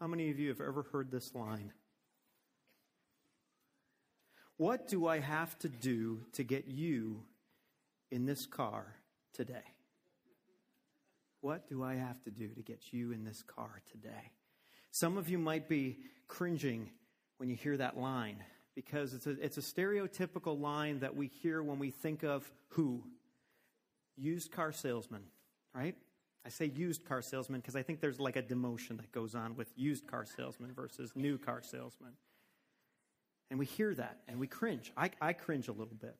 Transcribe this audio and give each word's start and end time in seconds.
How 0.00 0.06
many 0.06 0.30
of 0.30 0.38
you 0.38 0.48
have 0.48 0.62
ever 0.62 0.84
heard 0.92 1.10
this 1.10 1.34
line? 1.34 1.72
What 4.56 4.88
do 4.88 5.06
I 5.06 5.18
have 5.18 5.58
to 5.58 5.68
do 5.68 6.20
to 6.32 6.42
get 6.42 6.66
you 6.66 7.22
in 8.10 8.24
this 8.24 8.46
car 8.46 8.96
today? 9.34 9.62
What 11.42 11.68
do 11.68 11.82
I 11.82 11.96
have 11.96 12.22
to 12.24 12.30
do 12.30 12.48
to 12.48 12.62
get 12.62 12.92
you 12.92 13.12
in 13.12 13.24
this 13.24 13.42
car 13.42 13.82
today? 13.90 14.32
Some 14.90 15.18
of 15.18 15.28
you 15.28 15.38
might 15.38 15.68
be 15.68 15.98
cringing 16.28 16.90
when 17.36 17.50
you 17.50 17.56
hear 17.56 17.76
that 17.76 17.98
line 17.98 18.42
because 18.74 19.12
it's 19.12 19.26
a, 19.26 19.30
it's 19.42 19.58
a 19.58 19.62
stereotypical 19.62 20.58
line 20.58 21.00
that 21.00 21.14
we 21.14 21.26
hear 21.26 21.62
when 21.62 21.78
we 21.78 21.90
think 21.90 22.22
of 22.22 22.50
who? 22.68 23.02
Used 24.16 24.50
car 24.50 24.72
salesman, 24.72 25.24
right? 25.74 25.94
I 26.44 26.48
say 26.48 26.66
used 26.66 27.04
car 27.04 27.22
salesman 27.22 27.60
because 27.60 27.76
I 27.76 27.82
think 27.82 28.00
there's 28.00 28.18
like 28.18 28.36
a 28.36 28.42
demotion 28.42 28.96
that 28.96 29.12
goes 29.12 29.34
on 29.34 29.56
with 29.56 29.70
used 29.76 30.06
car 30.06 30.24
salesman 30.24 30.72
versus 30.72 31.12
new 31.14 31.36
car 31.36 31.62
salesman. 31.62 32.12
And 33.50 33.58
we 33.58 33.66
hear 33.66 33.94
that 33.94 34.20
and 34.28 34.38
we 34.38 34.46
cringe. 34.46 34.92
I, 34.96 35.10
I 35.20 35.32
cringe 35.32 35.68
a 35.68 35.72
little 35.72 35.96
bit. 36.00 36.16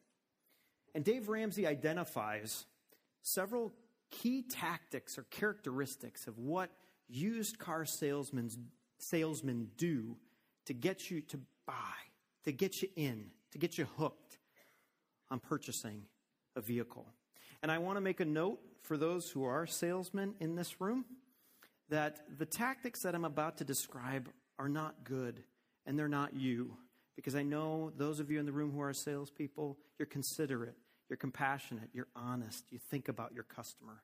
And 0.95 1.05
Dave 1.05 1.29
Ramsey 1.29 1.67
identifies 1.67 2.67
several 3.23 3.73
key 4.11 4.43
tactics 4.43 5.17
or 5.17 5.23
characteristics 5.25 6.27
of 6.27 6.39
what 6.39 6.71
used 7.09 7.59
car 7.59 7.85
salesmen, 7.85 8.51
salesmen 8.99 9.69
do 9.77 10.17
to 10.67 10.75
get 10.75 11.11
you 11.11 11.21
to 11.23 11.41
buy, 11.67 11.75
to 12.45 12.53
get 12.53 12.83
you 12.83 12.89
in, 12.97 13.27
to 13.53 13.59
get 13.59 13.79
you 13.79 13.87
hooked 13.97 14.39
on 15.31 15.39
purchasing 15.39 16.03
a 16.57 16.61
vehicle. 16.61 17.07
And 17.63 17.71
I 17.71 17.79
want 17.79 17.97
to 17.97 18.01
make 18.01 18.21
a 18.21 18.25
note 18.25 18.59
for 18.83 18.97
those 18.97 19.31
who 19.31 19.45
are 19.45 19.67
salesmen 19.67 20.35
in 20.41 20.57
this 20.57 20.81
room 20.81 21.05
that 21.91 22.21
the 22.39 22.47
tactics 22.47 23.03
that 23.03 23.15
I'm 23.15 23.25
about 23.25 23.59
to 23.59 23.65
describe 23.65 24.29
are 24.59 24.69
not 24.69 25.05
good 25.05 25.43
and 25.87 25.99
they're 25.99 26.09
not 26.09 26.35
you 26.35 26.77
because 27.17 27.35
I 27.35 27.43
know 27.43 27.93
those 27.97 28.21
of 28.21 28.31
you 28.31 28.39
in 28.39 28.47
the 28.47 28.53
room 28.53 28.73
who 28.73 28.81
are 28.81 28.95
salespeople, 28.95 29.77
you're 29.99 30.07
considerate, 30.07 30.77
you're 31.09 31.19
compassionate, 31.19 31.91
you're 31.93 32.09
honest, 32.17 32.65
you 32.71 32.79
think 32.91 33.09
about 33.09 33.35
your 33.35 33.45
customer. 33.45 34.03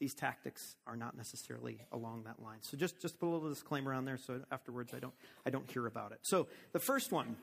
These 0.00 0.14
tactics 0.14 0.76
are 0.86 0.96
not 0.96 1.16
necessarily 1.16 1.78
along 1.92 2.24
that 2.24 2.42
line. 2.42 2.58
So 2.62 2.76
just, 2.76 3.00
just 3.00 3.18
put 3.20 3.26
a 3.26 3.30
little 3.30 3.48
disclaimer 3.48 3.92
on 3.92 4.04
there 4.04 4.16
so 4.16 4.40
afterwards 4.50 4.94
I 4.94 4.98
don't, 4.98 5.14
I 5.44 5.50
don't 5.50 5.70
hear 5.70 5.86
about 5.86 6.12
it. 6.12 6.20
So 6.22 6.46
the 6.72 6.78
first 6.78 7.12
one, 7.12 7.36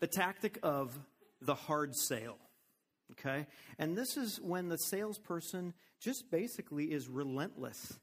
the 0.00 0.06
tactic 0.06 0.58
of 0.62 0.98
the 1.40 1.54
hard 1.54 1.94
sale. 1.96 2.36
Okay? 3.12 3.46
And 3.78 3.96
this 3.96 4.16
is 4.16 4.40
when 4.42 4.68
the 4.68 4.78
salesperson 4.78 5.74
just 6.00 6.30
basically 6.30 6.86
is 6.86 7.08
relentless. 7.08 7.98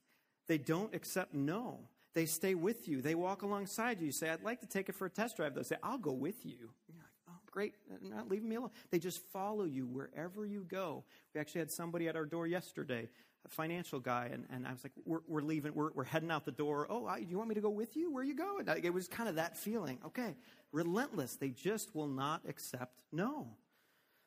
They 0.48 0.58
don't 0.58 0.94
accept 0.94 1.34
no. 1.34 1.80
They 2.14 2.26
stay 2.26 2.56
with 2.56 2.88
you. 2.88 3.02
They 3.02 3.16
walk 3.16 3.42
alongside 3.42 4.00
you. 4.00 4.08
You 4.08 4.12
say, 4.12 4.30
I'd 4.30 4.44
like 4.44 4.62
to 4.62 4.68
take 4.68 4.90
it 4.90 4.96
for 4.96 5.06
a 5.06 5.10
test 5.10 5.38
drive. 5.38 5.54
They'll 5.54 5.64
say, 5.64 5.78
I'll 5.84 5.98
go 5.98 6.14
with 6.14 6.46
you. 6.46 6.56
And 6.88 6.96
you're 6.96 7.04
like, 7.04 7.30
oh, 7.30 7.40
great. 7.52 7.74
Not 8.02 8.30
leaving 8.30 8.48
me 8.48 8.56
alone. 8.56 8.72
They 8.90 9.00
just 9.00 9.20
follow 9.34 9.66
you 9.66 9.86
wherever 9.86 10.46
you 10.46 10.64
go. 10.64 11.04
We 11.34 11.42
actually 11.42 11.60
had 11.60 11.72
somebody 11.72 12.08
at 12.08 12.16
our 12.16 12.26
door 12.26 12.48
yesterday, 12.48 13.10
a 13.46 13.50
financial 13.50 14.00
guy, 14.00 14.30
and, 14.32 14.46
and 14.50 14.66
I 14.66 14.72
was 14.72 14.84
like, 14.84 14.94
we're, 15.06 15.20
we're 15.28 15.42
leaving. 15.42 15.74
We're, 15.76 15.92
we're 15.92 16.06
heading 16.06 16.32
out 16.32 16.46
the 16.46 16.52
door. 16.52 16.88
Oh, 16.90 17.06
I, 17.06 17.20
do 17.20 17.30
you 17.30 17.38
want 17.38 17.50
me 17.50 17.56
to 17.56 17.62
go 17.62 17.70
with 17.70 17.98
you? 17.98 18.14
Where 18.14 18.24
are 18.24 18.26
you 18.26 18.36
going? 18.36 18.66
It 18.82 18.94
was 18.94 19.10
kind 19.10 19.28
of 19.28 19.36
that 19.36 19.58
feeling. 19.58 20.00
Okay. 20.06 20.36
Relentless. 20.72 21.36
They 21.36 21.50
just 21.50 21.94
will 21.94 22.08
not 22.08 22.44
accept 22.48 23.02
no. 23.12 23.48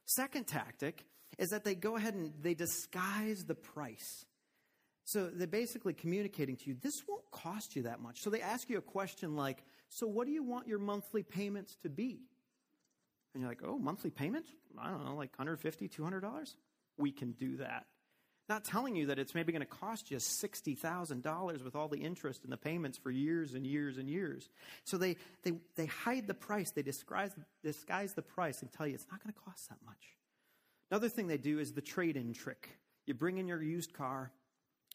Second 0.09 0.47
tactic 0.47 1.05
is 1.39 1.51
that 1.51 1.65
they 1.65 1.75
go 1.75 1.97
ahead 1.97 2.15
and 2.15 2.33
they 2.41 2.55
disguise 2.55 3.45
the 3.45 3.55
price. 3.55 4.25
So 5.05 5.27
they're 5.27 5.47
basically 5.47 5.93
communicating 5.93 6.57
to 6.57 6.71
you, 6.71 6.77
this 6.81 7.03
won't 7.07 7.31
cost 7.31 7.77
you 7.77 7.83
that 7.83 8.01
much. 8.01 8.23
So 8.23 8.31
they 8.31 8.41
ask 8.41 8.71
you 8.71 8.79
a 8.79 8.83
question 8.83 9.37
like, 9.37 9.63
So 9.91 10.07
what 10.07 10.27
do 10.27 10.33
you 10.33 10.43
want 10.43 10.67
your 10.67 10.79
monthly 10.79 11.23
payments 11.23 11.77
to 11.83 11.91
be? 11.91 12.23
And 13.35 13.43
you're 13.43 13.51
like, 13.51 13.61
Oh, 13.63 13.79
monthly 13.79 14.11
payments? 14.11 14.51
I 14.79 14.91
don't 14.91 15.05
know, 15.05 15.15
like 15.15 15.37
$150, 15.37 15.91
$200? 15.91 16.55
We 16.97 17.13
can 17.13 17.33
do 17.33 17.59
that. 17.59 17.85
Not 18.48 18.64
telling 18.64 18.97
you 18.97 19.06
that 19.06 19.19
it's 19.19 19.34
maybe 19.34 19.53
going 19.53 19.60
to 19.60 19.66
cost 19.66 20.10
you 20.10 20.16
$60,000 20.16 21.64
with 21.64 21.76
all 21.76 21.88
the 21.88 21.98
interest 21.98 22.44
and 22.44 22.53
the 22.53 22.56
payments 22.56 22.97
for 22.97 23.10
years 23.10 23.53
and 23.53 23.66
years 23.66 23.98
and 23.98 24.09
years. 24.09 24.48
So 24.84 24.97
they, 24.97 25.16
they, 25.42 25.53
they 25.76 25.86
hide 25.86 26.26
the 26.26 26.34
price, 26.34 26.70
they 26.70 26.82
disguise, 26.82 27.31
disguise 27.62 28.14
the 28.14 28.22
price 28.22 28.62
and 28.62 28.72
tell 28.72 28.86
you 28.86 28.94
it's 28.94 29.06
not 29.10 29.22
going 29.22 29.34
to 29.34 29.41
cost 29.41 29.69
that 29.69 29.78
much. 29.84 30.16
Another 30.91 31.10
thing 31.10 31.26
they 31.26 31.36
do 31.36 31.59
is 31.59 31.72
the 31.72 31.82
trade 31.82 32.16
in 32.16 32.32
trick. 32.32 32.70
You 33.06 33.12
bring 33.12 33.36
in 33.36 33.47
your 33.47 33.62
used 33.62 33.92
car, 33.92 34.32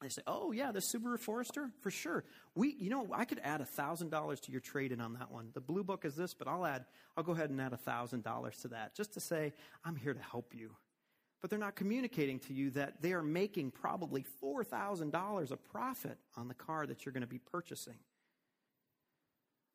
they 0.01 0.09
say, 0.09 0.21
"Oh 0.27 0.51
yeah, 0.51 0.71
the 0.71 0.81
Subaru 0.81 1.19
Forester 1.19 1.69
for 1.81 1.91
sure. 1.91 2.25
We, 2.55 2.75
you 2.77 2.89
know, 2.89 3.07
I 3.13 3.25
could 3.25 3.39
add 3.43 3.65
thousand 3.69 4.09
dollars 4.09 4.39
to 4.41 4.51
your 4.51 4.59
trade-in 4.59 4.99
on 4.99 5.13
that 5.13 5.31
one. 5.31 5.49
The 5.53 5.61
blue 5.61 5.83
book 5.83 6.03
is 6.03 6.15
this, 6.15 6.33
but 6.33 6.47
I'll 6.47 6.65
add, 6.65 6.85
I'll 7.15 7.23
go 7.23 7.31
ahead 7.31 7.49
and 7.49 7.61
add 7.61 7.79
thousand 7.79 8.23
dollars 8.23 8.57
to 8.63 8.69
that, 8.69 8.95
just 8.95 9.13
to 9.13 9.19
say 9.19 9.53
I'm 9.85 9.95
here 9.95 10.13
to 10.13 10.21
help 10.21 10.53
you." 10.55 10.71
But 11.43 11.49
they're 11.49 11.59
not 11.59 11.75
communicating 11.75 12.39
to 12.39 12.53
you 12.53 12.69
that 12.71 13.01
they 13.01 13.11
are 13.11 13.21
making 13.21 13.71
probably 13.71 14.23
four 14.23 14.63
thousand 14.63 15.11
dollars 15.11 15.51
a 15.51 15.57
profit 15.57 16.17
on 16.37 16.47
the 16.47 16.53
car 16.53 16.87
that 16.87 17.05
you're 17.05 17.11
going 17.11 17.19
to 17.19 17.27
be 17.27 17.37
purchasing. 17.37 17.97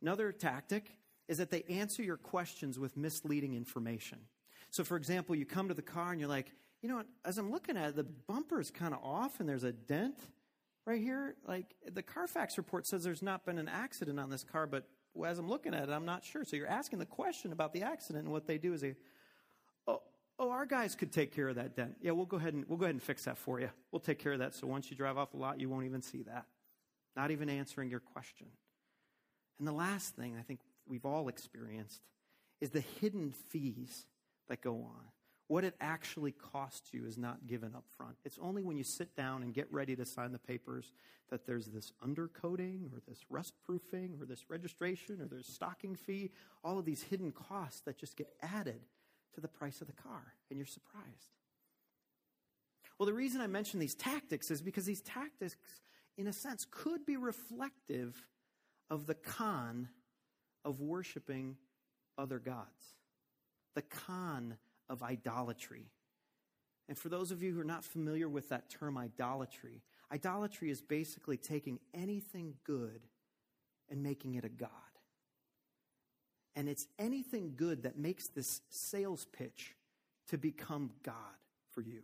Another 0.01 0.33
tactic 0.33 0.91
is 1.29 1.37
that 1.37 1.51
they 1.51 1.65
answer 1.69 2.03
your 2.03 2.17
questions 2.17 2.79
with 2.79 2.97
misleading 2.97 3.53
information. 3.53 4.19
So, 4.71 4.83
for 4.83 4.97
example, 4.97 5.35
you 5.35 5.45
come 5.45 5.69
to 5.69 5.75
the 5.75 5.83
car 5.83 6.11
and 6.11 6.19
you're 6.19 6.29
like, 6.29 6.53
you 6.81 6.89
know, 6.89 7.03
as 7.27 7.37
I'm 7.37 7.51
looking 7.51 7.77
at 7.77 7.91
it, 7.91 7.97
the 7.97 8.05
bumper 8.05 8.61
is 8.61 8.71
kind 8.71 8.95
of 8.95 9.01
off 9.05 9.39
and 9.39 9.47
there's 9.47 9.65
a 9.65 9.73
dent 9.73 10.17
right 10.87 11.03
here. 11.03 11.35
Like 11.47 11.75
the 11.93 12.03
Carfax 12.03 12.57
report 12.57 12.87
says 12.87 13.05
there's 13.05 13.21
not 13.23 13.45
been 13.45 13.59
an 13.59 13.69
accident 13.69 14.19
on 14.19 14.31
this 14.31 14.43
car, 14.43 14.67
but 14.67 14.89
as 15.27 15.39
I'm 15.39 15.51
looking 15.51 15.75
at 15.75 15.91
it, 15.91 15.93
I'm 15.93 16.07
not 16.07 16.25
sure. 16.25 16.45
So 16.47 16.57
you're 16.57 16.67
asking 16.67 16.99
the 16.99 17.05
question 17.07 17.53
about 17.53 17.75
the 17.75 17.83
accident, 17.83 18.25
and 18.25 18.33
what 18.33 18.47
they 18.47 18.57
do 18.57 18.73
is 18.73 18.81
they, 18.81 18.95
oh, 20.39 20.51
our 20.51 20.67
guys 20.67 20.95
could 20.95 21.13
take 21.13 21.35
care 21.35 21.49
of 21.49 21.57
that 21.57 21.75
dent. 21.75 21.97
Yeah, 22.01 22.13
we'll 22.13 22.27
go 22.27 22.37
ahead 22.37 22.55
and 22.55 22.65
we'll 22.69 22.79
go 22.79 22.85
ahead 22.85 22.95
and 22.95 23.03
fix 23.03 23.25
that 23.25 23.37
for 23.37 23.61
you. 23.61 23.71
We'll 23.91 24.01
take 24.01 24.19
care 24.19 24.33
of 24.33 24.39
that. 24.39 24.55
So 24.55 24.67
once 24.67 24.91
you 24.91 24.97
drive 24.97 25.19
off 25.19 25.33
the 25.33 25.37
lot, 25.37 25.61
you 25.61 25.69
won't 25.69 25.85
even 25.85 26.03
see 26.03 26.23
that. 26.23 26.47
Not 27.17 27.31
even 27.31 27.51
answering 27.51 27.91
your 27.91 28.01
question. 28.01 28.47
And 29.59 29.67
the 29.67 29.73
last 29.73 30.15
thing 30.15 30.37
I 30.39 30.43
think 30.43 30.61
we've 30.87 31.05
all 31.05 31.29
experienced 31.29 32.03
is 32.61 32.71
the 32.71 32.85
hidden 33.01 33.33
fees 33.49 34.07
that 34.49 34.61
go 34.61 34.75
on. 34.75 35.05
What 35.49 35.65
it 35.65 35.75
actually 35.81 36.33
costs 36.33 36.93
you 36.93 37.07
is 37.07 37.17
not 37.17 37.47
given 37.47 37.75
up 37.75 37.85
front. 37.97 38.17
It's 38.25 38.39
only 38.41 38.63
when 38.63 38.77
you 38.77 38.85
sit 38.85 39.17
down 39.17 39.43
and 39.43 39.55
get 39.55 39.67
ready 39.73 39.97
to 39.97 40.05
sign 40.05 40.33
the 40.33 40.39
papers 40.39 40.93
that 41.31 41.47
there's 41.47 41.67
this 41.67 41.93
undercoating 42.05 42.93
or 42.93 43.01
this 43.09 43.25
rust 43.31 43.55
proofing 43.65 44.17
or 44.21 44.27
this 44.27 44.45
registration 44.51 45.21
or 45.23 45.25
there's 45.25 45.47
stocking 45.49 45.97
fee, 45.97 46.31
all 46.63 46.79
of 46.79 46.85
these 46.85 47.03
hidden 47.03 47.33
costs 47.33 47.81
that 47.81 47.99
just 47.99 48.17
get 48.17 48.29
added 48.43 48.81
to 49.39 49.43
the 49.43 49.49
price 49.49 49.81
of 49.81 49.87
the 49.87 49.93
car, 49.93 50.35
and 50.51 50.59
you're 50.59 50.67
surprised. 50.67 51.29
Well, 52.99 53.07
the 53.07 53.15
reason 53.15 53.41
I 53.41 53.47
mention 53.47 53.79
these 53.79 53.95
tactics 53.95 54.51
is 54.51 54.61
because 54.61 54.85
these 54.85 55.01
tactics, 55.01 55.57
in 56.17 56.27
a 56.27 56.33
sense, 56.33 56.67
could 56.69 57.07
be 57.07 57.17
reflective 57.17 58.21
of 58.91 59.07
the 59.07 59.15
con 59.15 59.89
of 60.65 60.81
worshiping 60.81 61.57
other 62.19 62.41
gods. 62.41 62.97
The 63.77 63.83
con 63.83 64.57
of 64.89 65.05
idolatry. 65.05 65.93
And 66.89 66.99
for 66.99 67.09
those 67.09 67.31
of 67.31 67.41
you 67.41 67.53
who 67.53 67.61
are 67.61 67.65
not 67.65 67.85
familiar 67.85 68.29
with 68.29 68.49
that 68.49 68.71
term 68.71 68.99
idolatry, 68.99 69.83
idolatry 70.13 70.71
is 70.73 70.81
basically 70.81 71.37
taking 71.37 71.79
anything 71.95 72.55
good 72.65 73.03
and 73.89 74.03
making 74.03 74.35
it 74.35 74.45
a 74.45 74.49
God. 74.49 74.71
And 76.59 76.69
it's 76.69 76.89
anything 76.99 77.53
good 77.57 77.85
that 77.85 77.97
makes 77.97 78.27
this 78.27 78.63
sales 78.69 79.25
pitch 79.27 79.77
to 80.27 80.37
become 80.37 80.91
God 81.05 81.15
for 81.71 81.83
you. 81.83 82.01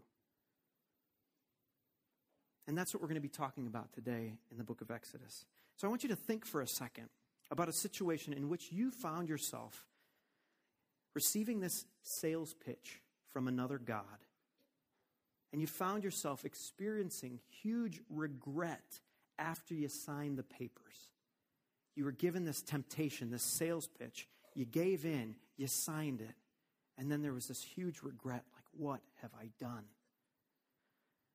And 2.69 2.79
that's 2.79 2.95
what 2.95 3.03
we're 3.03 3.09
going 3.09 3.17
to 3.17 3.21
be 3.21 3.29
talking 3.29 3.67
about 3.67 3.93
today 3.93 4.35
in 4.53 4.56
the 4.56 4.62
book 4.62 4.81
of 4.81 4.93
Exodus. 4.93 5.45
So 5.77 5.89
I 5.89 5.91
want 5.91 6.05
you 6.05 6.09
to 6.11 6.15
think 6.15 6.47
for 6.47 6.61
a 6.61 6.69
second 6.69 7.09
about 7.51 7.69
a 7.69 7.73
situation 7.73 8.33
in 8.33 8.49
which 8.49 8.71
you 8.71 8.93
found 8.93 9.29
yourself 9.29 9.85
receiving 11.17 11.59
this 11.59 11.85
sales 12.05 12.55
pitch 12.65 13.01
from 13.33 13.49
another 13.49 13.79
God, 13.79 14.05
and 15.53 15.61
you 15.61 15.67
found 15.67 16.05
yourself 16.05 16.45
experiencing 16.45 17.41
huge 17.49 18.01
regret 18.09 19.01
after 19.37 19.75
you 19.75 19.89
signed 19.89 20.39
the 20.39 20.45
papers. 20.45 21.09
You 21.97 22.05
were 22.05 22.12
given 22.12 22.45
this 22.45 22.62
temptation, 22.62 23.33
this 23.33 23.43
sales 23.43 23.89
pitch. 23.99 24.29
You 24.55 24.65
gave 24.65 25.05
in, 25.05 25.35
you 25.56 25.67
signed 25.69 26.21
it. 26.21 26.35
And 26.97 27.11
then 27.11 27.23
there 27.23 27.33
was 27.33 27.47
this 27.47 27.62
huge 27.62 28.03
regret 28.03 28.45
like, 28.55 28.65
what 28.73 29.01
have 29.21 29.31
I 29.39 29.51
done? 29.59 29.85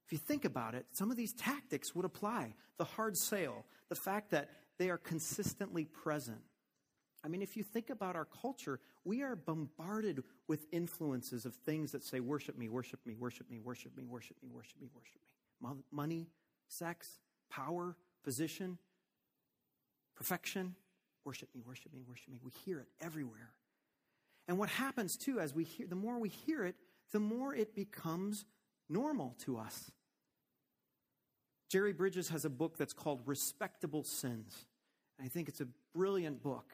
If 0.05 0.13
you 0.13 0.17
think 0.17 0.45
about 0.45 0.73
it, 0.73 0.85
some 0.91 1.11
of 1.11 1.17
these 1.17 1.33
tactics 1.33 1.93
would 1.93 2.05
apply. 2.05 2.55
The 2.77 2.85
hard 2.85 3.17
sale, 3.17 3.65
the 3.89 3.95
fact 3.95 4.31
that 4.31 4.49
they 4.77 4.89
are 4.89 4.97
consistently 4.97 5.85
present. 5.85 6.39
I 7.23 7.27
mean, 7.27 7.41
if 7.41 7.57
you 7.57 7.63
think 7.63 7.89
about 7.89 8.15
our 8.15 8.25
culture, 8.25 8.79
we 9.03 9.21
are 9.21 9.35
bombarded 9.35 10.23
with 10.47 10.65
influences 10.71 11.45
of 11.45 11.53
things 11.53 11.91
that 11.91 12.03
say, 12.03 12.21
worship 12.21 12.57
me, 12.57 12.69
worship 12.69 13.01
me, 13.05 13.15
worship 13.15 13.51
me, 13.51 13.59
worship 13.59 13.91
me, 13.95 14.05
worship 14.05 14.37
me, 14.41 14.49
worship 14.49 14.81
me, 14.81 14.87
worship 14.95 15.19
me. 15.61 15.83
Money, 15.91 16.27
sex, 16.69 17.19
power, 17.49 17.97
position, 18.23 18.77
perfection. 20.15 20.75
Worship 21.29 21.49
me, 21.53 21.61
worship 21.63 21.93
me, 21.93 22.01
worship 22.07 22.31
me. 22.31 22.39
We 22.43 22.49
hear 22.65 22.79
it 22.79 22.87
everywhere. 22.99 23.51
And 24.47 24.57
what 24.57 24.67
happens 24.67 25.15
too, 25.15 25.39
as 25.39 25.53
we 25.53 25.63
hear, 25.63 25.85
the 25.85 25.93
more 25.93 26.17
we 26.17 26.29
hear 26.29 26.65
it, 26.65 26.73
the 27.11 27.19
more 27.19 27.53
it 27.53 27.75
becomes 27.75 28.45
normal 28.89 29.35
to 29.45 29.59
us. 29.59 29.91
Jerry 31.69 31.93
Bridges 31.93 32.29
has 32.29 32.45
a 32.45 32.49
book 32.49 32.79
that's 32.79 32.93
called 32.93 33.21
Respectable 33.27 34.03
Sins. 34.03 34.65
And 35.19 35.25
I 35.27 35.29
think 35.29 35.49
it's 35.49 35.61
a 35.61 35.67
brilliant 35.93 36.41
book 36.41 36.73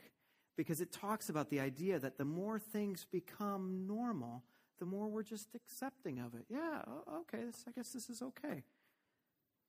because 0.56 0.80
it 0.80 0.94
talks 0.94 1.28
about 1.28 1.50
the 1.50 1.60
idea 1.60 2.00
that 2.00 2.18
the 2.18 2.24
more 2.24 2.58
things 2.58 3.06
become 3.12 3.86
normal, 3.86 4.42
the 4.80 4.86
more 4.86 5.10
we're 5.10 5.24
just 5.24 5.50
accepting 5.54 6.20
of 6.20 6.34
it. 6.34 6.46
Yeah, 6.48 6.82
okay, 7.24 7.44
this, 7.44 7.66
I 7.68 7.72
guess 7.72 7.90
this 7.90 8.10
is 8.10 8.22
okay. 8.22 8.64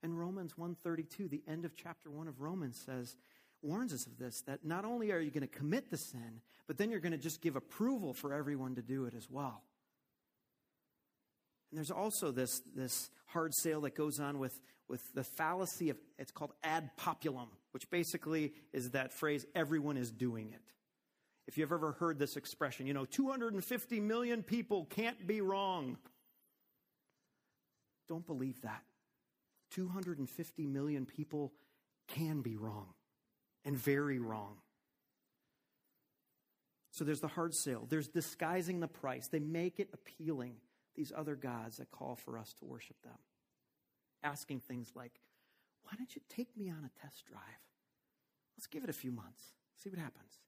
And 0.04 0.16
Romans 0.16 0.56
132, 0.56 1.26
the 1.26 1.42
end 1.48 1.64
of 1.64 1.74
chapter 1.74 2.08
1 2.08 2.28
of 2.28 2.40
Romans 2.40 2.80
says, 2.86 3.16
warns 3.66 3.92
us 3.92 4.06
of 4.06 4.16
this 4.18 4.42
that 4.46 4.64
not 4.64 4.84
only 4.84 5.10
are 5.10 5.18
you 5.18 5.30
going 5.30 5.46
to 5.46 5.58
commit 5.58 5.90
the 5.90 5.96
sin, 5.96 6.40
but 6.66 6.78
then 6.78 6.90
you're 6.90 7.00
going 7.00 7.12
to 7.12 7.18
just 7.18 7.42
give 7.42 7.56
approval 7.56 8.14
for 8.14 8.32
everyone 8.32 8.76
to 8.76 8.82
do 8.82 9.04
it 9.06 9.14
as 9.14 9.28
well. 9.28 9.62
And 11.70 11.78
there's 11.78 11.90
also 11.90 12.30
this, 12.30 12.62
this 12.74 13.10
hard 13.26 13.52
sale 13.54 13.80
that 13.82 13.96
goes 13.96 14.20
on 14.20 14.38
with, 14.38 14.58
with 14.88 15.02
the 15.14 15.24
fallacy 15.24 15.90
of, 15.90 15.98
it's 16.18 16.30
called 16.30 16.52
ad 16.62 16.90
populum, 16.96 17.48
which 17.72 17.90
basically 17.90 18.52
is 18.72 18.90
that 18.90 19.12
phrase, 19.12 19.44
everyone 19.54 19.96
is 19.96 20.10
doing 20.10 20.52
it. 20.52 20.62
If 21.48 21.58
you've 21.58 21.72
ever 21.72 21.92
heard 21.92 22.18
this 22.18 22.36
expression, 22.36 22.86
you 22.86 22.94
know, 22.94 23.04
250 23.04 24.00
million 24.00 24.42
people 24.42 24.86
can't 24.86 25.26
be 25.26 25.40
wrong. 25.40 25.96
Don't 28.08 28.26
believe 28.26 28.60
that. 28.62 28.82
250 29.72 30.66
million 30.66 31.06
people 31.06 31.52
can 32.08 32.40
be 32.40 32.56
wrong 32.56 32.94
and 33.66 33.76
very 33.76 34.18
wrong. 34.18 34.56
So 36.92 37.04
there's 37.04 37.20
the 37.20 37.28
hard 37.28 37.54
sale. 37.54 37.86
There's 37.90 38.08
disguising 38.08 38.80
the 38.80 38.88
price. 38.88 39.28
They 39.28 39.40
make 39.40 39.78
it 39.78 39.90
appealing, 39.92 40.54
these 40.94 41.12
other 41.14 41.34
gods 41.34 41.76
that 41.76 41.90
call 41.90 42.16
for 42.16 42.38
us 42.38 42.54
to 42.60 42.64
worship 42.64 42.96
them. 43.02 43.18
Asking 44.22 44.60
things 44.60 44.92
like, 44.94 45.20
why 45.82 45.92
don't 45.98 46.14
you 46.14 46.22
take 46.34 46.56
me 46.56 46.70
on 46.70 46.78
a 46.88 47.00
test 47.02 47.26
drive? 47.26 47.42
Let's 48.56 48.66
give 48.66 48.82
it 48.82 48.88
a 48.88 48.94
few 48.94 49.12
months, 49.12 49.42
see 49.76 49.90
what 49.90 49.98
happens. 49.98 50.40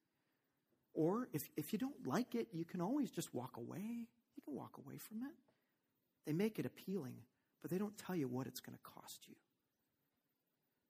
Or 0.95 1.29
if, 1.35 1.51
if 1.57 1.73
you 1.73 1.79
don't 1.79 2.07
like 2.07 2.35
it, 2.35 2.49
you 2.53 2.65
can 2.65 2.81
always 2.81 3.11
just 3.11 3.35
walk 3.35 3.57
away. 3.59 4.07
You 4.37 4.43
can 4.43 4.55
walk 4.55 4.79
away 4.79 4.97
from 4.97 5.19
it. 5.19 5.35
They 6.25 6.33
make 6.33 6.59
it 6.59 6.67
appealing, 6.67 7.17
but 7.61 7.71
they 7.71 7.79
don't 7.79 7.97
tell 7.99 8.17
you 8.17 8.27
what 8.27 8.47
it's 8.47 8.61
going 8.61 8.77
to 8.77 8.83
cost 8.83 9.29
you. 9.29 9.35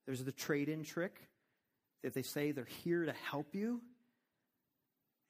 There's 0.07 0.23
the 0.23 0.33
trade 0.33 0.69
in 0.69 0.85
trick 0.85 1.29
that 2.03 2.15
they 2.15 2.23
say 2.23 2.53
they're 2.53 2.65
here 2.65 3.05
to 3.05 3.15
help 3.31 3.55
you. 3.55 3.81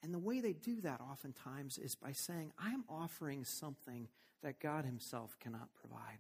And 0.02 0.14
the 0.14 0.18
way 0.18 0.40
they 0.40 0.52
do 0.52 0.80
that 0.82 1.00
oftentimes 1.00 1.78
is 1.78 1.94
by 1.94 2.12
saying, 2.12 2.52
I'm 2.58 2.84
offering 2.88 3.44
something 3.44 4.08
that 4.42 4.60
God 4.60 4.84
Himself 4.84 5.36
cannot 5.40 5.68
provide. 5.80 6.18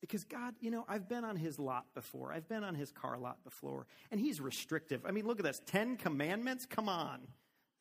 Because 0.00 0.24
God, 0.24 0.54
you 0.60 0.70
know, 0.70 0.84
I've 0.88 1.08
been 1.08 1.24
on 1.24 1.36
his 1.36 1.58
lot 1.58 1.84
before. 1.94 2.32
I've 2.32 2.48
been 2.48 2.64
on 2.64 2.74
his 2.74 2.90
car 2.90 3.18
lot 3.18 3.44
before. 3.44 3.86
And 4.10 4.18
he's 4.18 4.40
restrictive. 4.40 5.04
I 5.04 5.10
mean, 5.10 5.26
look 5.26 5.38
at 5.38 5.44
this 5.44 5.60
10 5.66 5.96
commandments. 5.96 6.64
Come 6.64 6.88
on. 6.88 7.20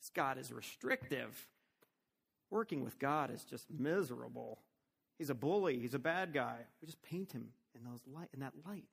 This 0.02 0.10
God 0.14 0.38
is 0.38 0.52
restrictive. 0.52 1.48
Working 2.50 2.84
with 2.84 3.00
God 3.00 3.32
is 3.32 3.46
just 3.46 3.68
miserable. 3.72 4.60
He's 5.18 5.30
a 5.30 5.36
bully. 5.36 5.80
He's 5.80 5.94
a 5.94 6.00
bad 6.00 6.34
guy. 6.34 6.58
We 6.82 6.88
just 6.88 7.02
paint 7.02 7.32
him 7.32 7.50
in, 7.74 7.90
those 7.90 8.02
light, 8.06 8.30
in 8.34 8.42
that 8.42 8.54
light. 8.68 8.86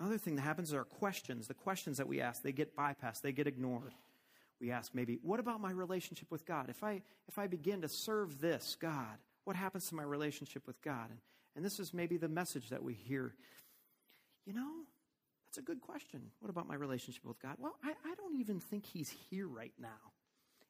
Another 0.00 0.18
thing 0.18 0.36
that 0.36 0.42
happens 0.42 0.68
is 0.68 0.74
our 0.74 0.84
questions. 0.84 1.46
The 1.46 1.54
questions 1.54 1.98
that 1.98 2.08
we 2.08 2.20
ask, 2.20 2.42
they 2.42 2.52
get 2.52 2.76
bypassed, 2.76 3.20
they 3.22 3.32
get 3.32 3.46
ignored. 3.46 3.94
We 4.60 4.70
ask 4.70 4.94
maybe, 4.94 5.18
what 5.22 5.40
about 5.40 5.60
my 5.60 5.70
relationship 5.70 6.30
with 6.30 6.46
God? 6.46 6.68
If 6.68 6.82
I, 6.84 7.02
if 7.28 7.38
I 7.38 7.46
begin 7.46 7.82
to 7.82 7.88
serve 7.88 8.40
this 8.40 8.76
God, 8.80 9.18
what 9.44 9.56
happens 9.56 9.88
to 9.88 9.94
my 9.94 10.04
relationship 10.04 10.66
with 10.66 10.80
God? 10.82 11.10
And 11.10 11.18
and 11.54 11.64
this 11.64 11.78
is 11.78 11.92
maybe 11.92 12.16
the 12.16 12.28
message 12.28 12.70
that 12.70 12.82
we 12.82 12.94
hear. 12.94 13.34
You 14.46 14.54
know, 14.54 14.70
that's 15.46 15.58
a 15.58 15.62
good 15.62 15.80
question. 15.80 16.30
What 16.40 16.50
about 16.50 16.66
my 16.66 16.74
relationship 16.74 17.24
with 17.24 17.40
God? 17.40 17.56
Well, 17.58 17.74
I, 17.84 17.90
I 17.90 18.14
don't 18.14 18.36
even 18.36 18.58
think 18.58 18.86
he's 18.86 19.14
here 19.30 19.46
right 19.46 19.74
now. 19.78 20.12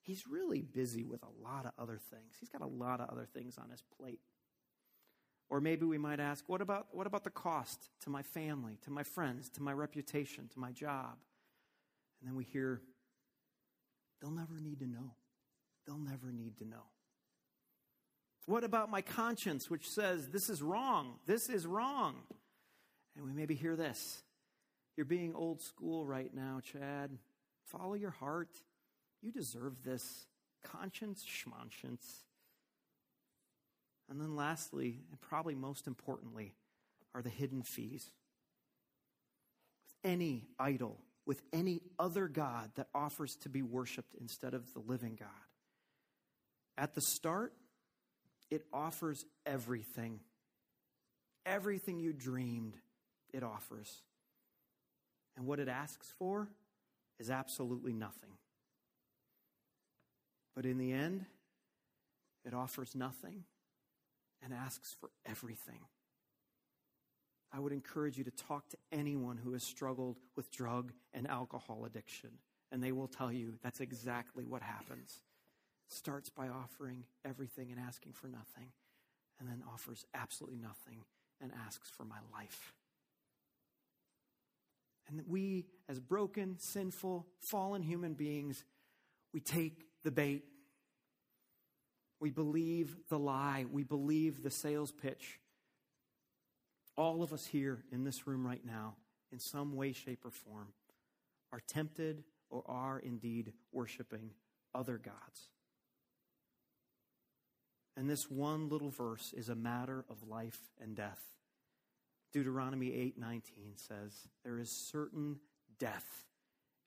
He's 0.03 0.27
really 0.27 0.63
busy 0.63 1.05
with 1.05 1.23
a 1.23 1.45
lot 1.45 1.65
of 1.65 1.73
other 1.79 1.99
things. 2.11 2.35
He's 2.41 2.49
got 2.49 2.61
a 2.61 2.67
lot 2.67 3.01
of 3.01 3.09
other 3.11 3.27
things 3.33 3.57
on 3.57 3.71
his 3.71 3.83
plate. 3.97 4.21
Or 5.53 5.61
maybe 5.61 5.85
we 5.85 5.99
might 5.99 6.19
ask, 6.19 6.49
what 6.49 6.63
about, 6.63 6.87
what 6.93 7.07
about 7.07 7.25
the 7.25 7.31
cost 7.31 7.91
to 8.05 8.09
my 8.09 8.23
family, 8.23 8.79
to 8.85 8.91
my 8.91 9.03
friends, 9.03 9.51
to 9.51 9.63
my 9.63 9.75
reputation, 9.75 10.49
to 10.55 10.59
my 10.59 10.73
job? 10.73 11.19
And 12.19 12.31
then 12.31 12.37
we 12.37 12.45
hear, 12.45 12.81
they'll 14.19 14.31
never 14.31 14.59
need 14.59 14.79
to 14.79 14.87
know. 14.87 15.13
They'll 15.87 15.99
never 15.99 16.33
need 16.33 16.57
to 16.61 16.65
know. 16.65 16.85
What 18.47 18.65
about 18.65 18.91
my 18.91 19.03
conscience, 19.03 19.69
which 19.69 19.91
says, 19.91 20.29
this 20.29 20.49
is 20.49 20.63
wrong, 20.63 21.17
this 21.27 21.51
is 21.51 21.67
wrong? 21.67 22.15
And 23.15 23.27
we 23.27 23.35
maybe 23.35 23.55
hear 23.55 23.77
this. 23.77 24.23
You're 24.97 25.05
being 25.05 25.35
old 25.35 25.61
school 25.61 26.07
right 26.07 26.33
now, 26.33 26.61
Chad. 26.63 27.11
Follow 27.67 27.93
your 27.93 28.11
heart. 28.11 28.57
You 29.21 29.31
deserve 29.31 29.83
this. 29.85 30.25
Conscience, 30.65 31.23
schmonscience. 31.23 32.23
And 34.13 34.21
then, 34.21 34.37
lastly, 34.37 35.01
and 35.11 35.19
probably 35.23 35.55
most 35.55 35.87
importantly, 35.87 36.53
are 37.15 37.23
the 37.23 37.31
hidden 37.31 37.63
fees. 37.63 38.11
With 39.87 40.13
any 40.13 40.49
idol, 40.59 40.99
with 41.25 41.41
any 41.51 41.81
other 41.99 42.29
God 42.29 42.73
that 42.75 42.89
offers 42.95 43.37
to 43.37 43.49
be 43.49 43.63
worshiped 43.63 44.15
instead 44.21 44.53
of 44.53 44.71
the 44.75 44.81
living 44.81 45.17
God. 45.19 45.29
At 46.77 46.93
the 46.93 47.01
start, 47.01 47.55
it 48.51 48.67
offers 48.71 49.25
everything. 49.47 50.21
Everything 51.47 51.99
you 51.99 52.13
dreamed, 52.13 52.75
it 53.33 53.43
offers. 53.43 54.03
And 55.39 55.47
what 55.47 55.59
it 55.59 55.69
asks 55.69 56.13
for 56.19 56.51
is 57.19 57.31
absolutely 57.31 57.95
nothing. 57.95 58.33
But 60.55 60.67
in 60.67 60.77
the 60.77 60.93
end, 60.93 61.25
it 62.45 62.53
offers 62.53 62.95
nothing 62.95 63.45
and 64.43 64.53
asks 64.53 64.97
for 65.01 65.11
everything. 65.27 65.81
I 67.53 67.61
would 67.61 67.73
encourage 67.73 68.17
you 68.17 68.25
to 68.25 68.31
talk 68.31 68.69
to 68.71 68.79
anyone 68.91 69.37
who 69.37 69.53
has 69.53 69.63
struggled 69.63 70.19
with 70.37 70.51
drug 70.51 70.93
and 71.13 71.29
alcohol 71.29 71.85
addiction, 71.85 72.31
and 72.71 72.83
they 72.83 72.93
will 72.93 73.09
tell 73.09 73.31
you 73.31 73.55
that's 73.63 73.81
exactly 73.81 74.45
what 74.45 74.63
happens 74.63 75.23
starts 75.93 76.31
by 76.31 76.49
offering 76.49 77.05
everything 77.25 77.71
and 77.71 77.79
asking 77.79 78.13
for 78.13 78.27
nothing, 78.27 78.73
and 79.39 79.49
then 79.49 79.63
offers 79.73 80.05
absolutely 80.15 80.59
nothing 80.59 81.05
and 81.41 81.53
asks 81.67 81.89
for 81.91 82.05
my 82.05 82.19
life. 82.33 82.73
And 85.09 85.23
we, 85.29 85.67
as 85.89 86.01
broken, 86.01 86.57
sinful, 86.59 87.27
fallen 87.41 87.83
human 87.83 88.15
beings, 88.15 88.65
we 89.35 89.41
take 89.41 89.85
the 90.05 90.11
bait. 90.11 90.45
We 92.23 92.31
believe 92.31 92.95
the 93.09 93.19
lie. 93.19 93.67
We 93.69 93.83
believe 93.83 94.45
the 94.45 94.51
sales 94.51 94.93
pitch. 94.93 95.41
All 96.97 97.25
of 97.25 97.33
us 97.33 97.47
here 97.47 97.83
in 97.91 98.05
this 98.05 98.29
room 98.29 98.47
right 98.47 98.65
now, 98.65 98.95
in 99.33 99.41
some 99.41 99.75
way, 99.75 99.91
shape, 99.91 100.25
or 100.25 100.31
form, 100.31 100.69
are 101.53 101.59
tempted 101.59 102.23
or 102.49 102.63
are 102.71 103.01
indeed 103.01 103.53
worshiping 103.73 104.31
other 104.73 104.99
gods. 104.99 105.49
And 107.97 108.09
this 108.09 108.31
one 108.31 108.69
little 108.69 108.91
verse 108.91 109.33
is 109.37 109.49
a 109.49 109.57
matter 109.57 110.05
of 110.09 110.29
life 110.29 110.71
and 110.81 110.95
death. 110.95 111.35
Deuteronomy 112.33 112.93
8:19 112.93 113.77
says, 113.77 114.29
"There 114.45 114.61
is 114.61 114.71
certain 114.71 115.41
death 115.77 116.29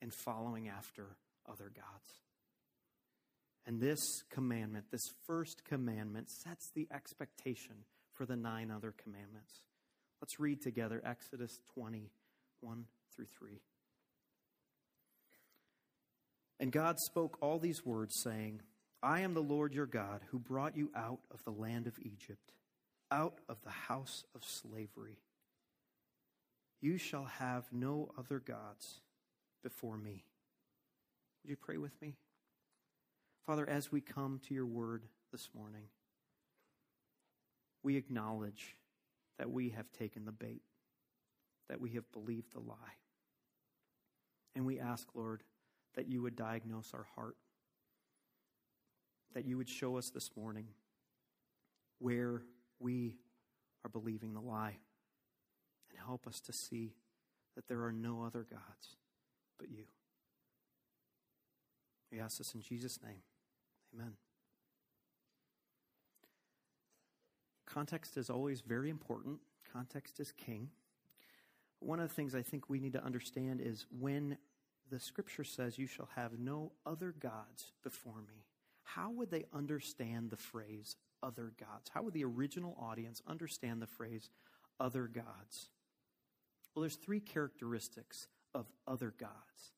in 0.01 0.11
following 0.11 0.69
after 0.69 1.17
other 1.45 1.69
gods." 1.69 2.24
And 3.65 3.81
this 3.81 3.99
commandment, 4.29 4.85
this 4.91 5.09
first 5.25 5.65
commandment, 5.65 6.29
sets 6.29 6.69
the 6.75 6.87
expectation 6.93 7.75
for 8.13 8.25
the 8.25 8.35
nine 8.35 8.69
other 8.69 8.93
commandments. 9.03 9.61
Let's 10.21 10.39
read 10.39 10.61
together 10.61 11.01
Exodus 11.03 11.59
20, 11.73 12.11
1 12.61 12.85
through 13.15 13.25
3. 13.37 13.59
And 16.59 16.71
God 16.71 16.97
spoke 16.99 17.37
all 17.41 17.59
these 17.59 17.85
words, 17.85 18.13
saying, 18.23 18.61
I 19.03 19.21
am 19.21 19.33
the 19.33 19.41
Lord 19.41 19.73
your 19.73 19.85
God, 19.85 20.21
who 20.29 20.39
brought 20.39 20.77
you 20.77 20.89
out 20.95 21.19
of 21.31 21.43
the 21.43 21.51
land 21.51 21.87
of 21.87 21.99
Egypt, 21.99 22.53
out 23.11 23.39
of 23.49 23.57
the 23.63 23.69
house 23.69 24.23
of 24.33 24.41
slavery. 24.43 25.19
You 26.81 26.97
shall 26.97 27.25
have 27.25 27.65
no 27.71 28.11
other 28.17 28.39
gods 28.39 29.01
before 29.63 29.97
me. 29.97 30.23
Would 31.43 31.49
you 31.49 31.57
pray 31.57 31.77
with 31.77 31.99
me? 32.01 32.15
Father, 33.45 33.69
as 33.69 33.91
we 33.91 34.01
come 34.01 34.39
to 34.47 34.55
your 34.55 34.65
word 34.65 35.03
this 35.31 35.49
morning, 35.55 35.83
we 37.83 37.95
acknowledge 37.95 38.75
that 39.37 39.51
we 39.51 39.69
have 39.69 39.91
taken 39.91 40.25
the 40.25 40.31
bait, 40.31 40.63
that 41.69 41.79
we 41.79 41.91
have 41.91 42.11
believed 42.11 42.53
the 42.53 42.59
lie. 42.59 42.75
And 44.55 44.65
we 44.65 44.79
ask, 44.79 45.09
Lord, 45.13 45.43
that 45.95 46.07
you 46.07 46.23
would 46.23 46.35
diagnose 46.35 46.91
our 46.93 47.05
heart, 47.15 47.35
that 49.35 49.45
you 49.45 49.57
would 49.57 49.69
show 49.69 49.97
us 49.97 50.09
this 50.09 50.31
morning 50.35 50.67
where 51.99 52.41
we 52.79 53.15
are 53.85 53.89
believing 53.89 54.33
the 54.33 54.41
lie, 54.41 54.77
and 55.89 55.99
help 56.03 56.25
us 56.25 56.39
to 56.41 56.51
see 56.51 56.95
that 57.55 57.67
there 57.67 57.83
are 57.83 57.91
no 57.91 58.23
other 58.23 58.45
gods 58.49 58.97
but 59.59 59.69
you. 59.69 59.83
We 62.11 62.19
ask 62.19 62.39
this 62.39 62.55
in 62.55 62.61
Jesus' 62.61 62.99
name. 63.03 63.21
Amen. 63.95 64.13
Context 67.65 68.17
is 68.17 68.29
always 68.29 68.61
very 68.61 68.89
important. 68.89 69.39
Context 69.71 70.19
is 70.19 70.31
king. 70.31 70.69
One 71.79 71.99
of 71.99 72.07
the 72.07 72.15
things 72.15 72.33
I 72.33 72.41
think 72.41 72.69
we 72.69 72.79
need 72.79 72.93
to 72.93 73.03
understand 73.03 73.61
is 73.61 73.85
when 73.99 74.37
the 74.89 74.99
scripture 74.99 75.43
says, 75.43 75.77
You 75.77 75.87
shall 75.87 76.09
have 76.15 76.39
no 76.39 76.71
other 76.85 77.13
gods 77.19 77.71
before 77.83 78.21
me, 78.27 78.45
how 78.83 79.11
would 79.11 79.31
they 79.31 79.45
understand 79.53 80.29
the 80.29 80.37
phrase 80.37 80.95
other 81.21 81.51
gods? 81.59 81.89
How 81.93 82.03
would 82.03 82.13
the 82.13 82.23
original 82.23 82.77
audience 82.79 83.21
understand 83.27 83.81
the 83.81 83.87
phrase 83.87 84.29
other 84.79 85.07
gods? 85.07 85.69
Well, 86.73 86.81
there's 86.81 86.95
three 86.95 87.19
characteristics 87.19 88.27
of 88.53 88.67
other 88.87 89.13
gods. 89.17 89.74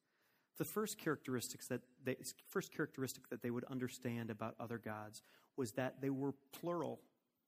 The 0.58 0.66
first 0.66 0.98
characteristics 0.98 1.68
that 1.68 1.82
they, 2.04 2.16
first 2.50 2.74
characteristic 2.74 3.30
that 3.30 3.42
they 3.42 3.52
would 3.52 3.66
understand 3.66 4.30
about 4.30 4.56
other 4.60 4.78
gods 4.78 5.22
was 5.56 5.74
that 5.74 6.02
they 6.02 6.10
were 6.10 6.34
plural, 6.60 7.00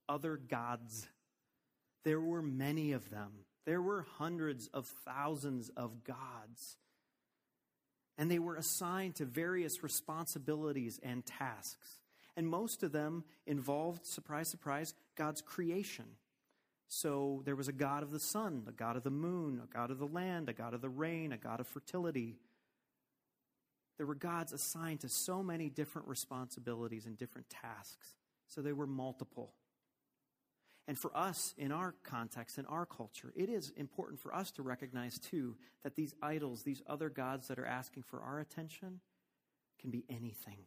other 0.07 0.37
gods. 0.37 1.07
There 2.03 2.21
were 2.21 2.41
many 2.41 2.91
of 2.91 3.09
them. 3.09 3.31
There 3.65 3.81
were 3.81 4.05
hundreds 4.17 4.67
of 4.67 4.87
thousands 5.05 5.69
of 5.75 6.03
gods. 6.03 6.77
And 8.17 8.29
they 8.29 8.39
were 8.39 8.55
assigned 8.55 9.15
to 9.15 9.25
various 9.25 9.81
responsibilities 9.81 10.99
and 11.01 11.25
tasks. 11.25 11.99
And 12.35 12.47
most 12.47 12.83
of 12.83 12.91
them 12.91 13.23
involved, 13.47 14.05
surprise, 14.05 14.49
surprise, 14.49 14.93
God's 15.15 15.41
creation. 15.41 16.05
So 16.87 17.41
there 17.45 17.55
was 17.55 17.67
a 17.67 17.73
God 17.73 18.01
of 18.01 18.11
the 18.11 18.19
sun, 18.19 18.63
a 18.67 18.71
God 18.71 18.95
of 18.95 19.03
the 19.03 19.11
moon, 19.11 19.61
a 19.63 19.73
God 19.73 19.91
of 19.91 19.99
the 19.99 20.07
land, 20.07 20.49
a 20.49 20.53
God 20.53 20.73
of 20.73 20.81
the 20.81 20.89
rain, 20.89 21.31
a 21.31 21.37
God 21.37 21.59
of 21.59 21.67
fertility. 21.67 22.37
There 23.99 24.07
were 24.07 24.15
gods 24.15 24.53
assigned 24.53 25.01
to 25.01 25.09
so 25.09 25.43
many 25.43 25.69
different 25.69 26.07
responsibilities 26.07 27.05
and 27.05 27.17
different 27.17 27.49
tasks. 27.49 28.15
So 28.47 28.61
they 28.61 28.71
were 28.71 28.87
multiple. 28.87 29.55
And 30.87 30.97
for 30.97 31.15
us, 31.15 31.53
in 31.57 31.73
our 31.73 31.93
context, 32.03 32.57
in 32.57 32.65
our 32.67 32.85
culture, 32.85 33.33
it 33.35 33.49
is 33.49 33.73
important 33.75 34.21
for 34.21 34.33
us 34.33 34.51
to 34.51 34.63
recognize, 34.63 35.19
too, 35.19 35.57
that 35.83 35.97
these 35.97 36.15
idols, 36.21 36.63
these 36.63 36.81
other 36.87 37.09
gods 37.09 37.49
that 37.49 37.59
are 37.59 37.65
asking 37.65 38.03
for 38.03 38.21
our 38.21 38.39
attention, 38.39 39.01
can 39.81 39.91
be 39.91 40.05
anything. 40.09 40.59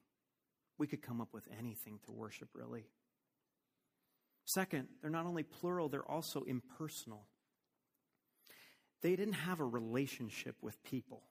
We 0.77 0.87
could 0.87 1.01
come 1.01 1.23
up 1.23 1.33
with 1.33 1.49
anything 1.59 2.01
to 2.05 2.13
worship, 2.13 2.51
really. 2.53 2.85
Second, 4.45 4.89
they're 5.01 5.11
not 5.11 5.25
only 5.25 5.43
plural, 5.43 5.89
they're 5.89 6.09
also 6.09 6.43
impersonal. 6.43 7.29
They 9.01 9.17
didn't 9.17 9.35
have 9.35 9.61
a 9.61 9.65
relationship 9.65 10.57
with 10.61 10.83
people. 10.85 11.23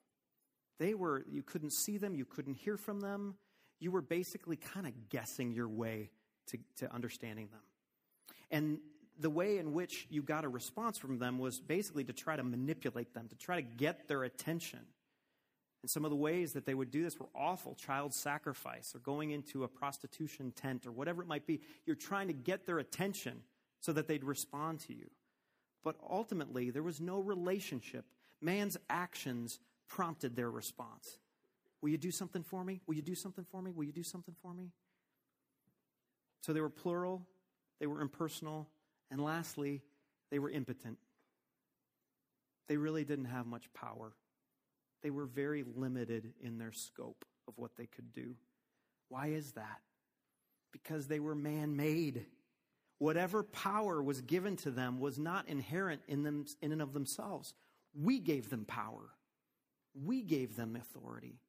They 0.81 0.95
were, 0.95 1.23
you 1.29 1.43
couldn't 1.43 1.73
see 1.73 1.97
them, 1.97 2.15
you 2.15 2.25
couldn't 2.25 2.55
hear 2.55 2.75
from 2.75 3.01
them. 3.01 3.35
You 3.79 3.91
were 3.91 4.01
basically 4.01 4.55
kind 4.55 4.87
of 4.87 5.09
guessing 5.09 5.53
your 5.53 5.67
way 5.67 6.09
to, 6.47 6.57
to 6.77 6.91
understanding 6.91 7.49
them. 7.51 7.61
And 8.49 8.79
the 9.19 9.29
way 9.29 9.59
in 9.59 9.73
which 9.73 10.07
you 10.09 10.23
got 10.23 10.43
a 10.43 10.49
response 10.49 10.97
from 10.97 11.19
them 11.19 11.37
was 11.37 11.59
basically 11.59 12.03
to 12.05 12.13
try 12.13 12.35
to 12.35 12.41
manipulate 12.41 13.13
them, 13.13 13.27
to 13.27 13.35
try 13.35 13.57
to 13.57 13.61
get 13.61 14.07
their 14.07 14.23
attention. 14.23 14.79
And 15.83 15.91
some 15.91 16.03
of 16.03 16.09
the 16.09 16.17
ways 16.17 16.53
that 16.53 16.65
they 16.65 16.73
would 16.73 16.89
do 16.89 17.03
this 17.03 17.19
were 17.19 17.29
awful 17.35 17.75
child 17.75 18.11
sacrifice 18.11 18.95
or 18.95 18.99
going 18.99 19.29
into 19.29 19.63
a 19.63 19.67
prostitution 19.67 20.51
tent 20.55 20.87
or 20.87 20.91
whatever 20.91 21.21
it 21.21 21.27
might 21.27 21.45
be. 21.45 21.61
You're 21.85 21.95
trying 21.95 22.25
to 22.25 22.33
get 22.33 22.65
their 22.65 22.79
attention 22.79 23.43
so 23.81 23.93
that 23.93 24.07
they'd 24.07 24.23
respond 24.23 24.79
to 24.87 24.95
you. 24.95 25.11
But 25.83 25.97
ultimately, 26.09 26.71
there 26.71 26.81
was 26.81 26.99
no 26.99 27.19
relationship. 27.19 28.05
Man's 28.41 28.77
actions 28.89 29.59
prompted 29.91 30.35
their 30.37 30.49
response. 30.49 31.17
Will 31.81 31.89
you 31.89 31.97
do 31.97 32.11
something 32.11 32.43
for 32.43 32.63
me? 32.63 32.79
Will 32.87 32.95
you 32.95 33.01
do 33.01 33.15
something 33.15 33.45
for 33.51 33.61
me? 33.61 33.71
Will 33.71 33.83
you 33.83 33.91
do 33.91 34.03
something 34.03 34.35
for 34.41 34.53
me? 34.53 34.71
So 36.41 36.53
they 36.53 36.61
were 36.61 36.69
plural, 36.69 37.27
they 37.79 37.87
were 37.87 38.01
impersonal, 38.01 38.69
and 39.11 39.21
lastly, 39.21 39.81
they 40.31 40.39
were 40.39 40.49
impotent. 40.49 40.97
They 42.69 42.77
really 42.77 43.03
didn't 43.03 43.25
have 43.25 43.45
much 43.45 43.71
power. 43.73 44.13
They 45.03 45.09
were 45.09 45.25
very 45.25 45.63
limited 45.75 46.33
in 46.41 46.57
their 46.57 46.71
scope 46.71 47.25
of 47.47 47.55
what 47.57 47.75
they 47.75 47.85
could 47.85 48.13
do. 48.13 48.35
Why 49.09 49.27
is 49.27 49.51
that? 49.53 49.81
Because 50.71 51.07
they 51.07 51.19
were 51.19 51.35
man 51.35 51.75
made. 51.75 52.25
Whatever 52.97 53.43
power 53.43 54.01
was 54.01 54.21
given 54.21 54.55
to 54.57 54.71
them 54.71 54.99
was 54.99 55.19
not 55.19 55.49
inherent 55.49 56.01
in 56.07 56.23
them 56.23 56.45
in 56.61 56.71
and 56.71 56.81
of 56.81 56.93
themselves. 56.93 57.53
We 57.93 58.19
gave 58.19 58.49
them 58.49 58.63
power. 58.63 59.09
We 59.93 60.21
gave 60.21 60.55
them 60.55 60.75
authority. 60.75 61.39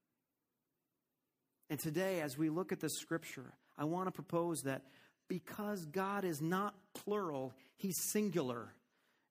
And 1.70 1.78
today, 1.78 2.20
as 2.20 2.36
we 2.36 2.50
look 2.50 2.72
at 2.72 2.80
this 2.80 2.98
scripture, 2.98 3.54
I 3.78 3.84
want 3.84 4.06
to 4.06 4.12
propose 4.12 4.62
that 4.62 4.82
because 5.28 5.86
God 5.86 6.24
is 6.24 6.42
not 6.42 6.74
plural, 6.94 7.54
He's 7.76 7.96
singular. 8.10 8.74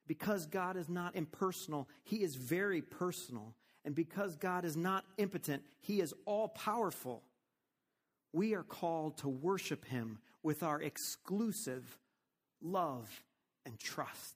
Because 0.07 0.47
God 0.47 0.75
is 0.75 0.89
not 0.89 1.15
impersonal, 1.15 1.87
He 2.03 2.17
is 2.17 2.35
very 2.35 2.81
personal. 2.81 3.53
And 3.85 3.95
because 3.95 4.35
God 4.35 4.65
is 4.65 4.75
not 4.75 5.05
impotent, 5.17 5.63
He 5.81 6.01
is 6.01 6.13
all 6.25 6.47
powerful. 6.49 7.21
We 8.33 8.55
are 8.55 8.63
called 8.63 9.17
to 9.19 9.29
worship 9.29 9.85
Him 9.85 10.19
with 10.43 10.63
our 10.63 10.81
exclusive 10.81 11.97
love 12.61 13.07
and 13.65 13.77
trust. 13.79 14.35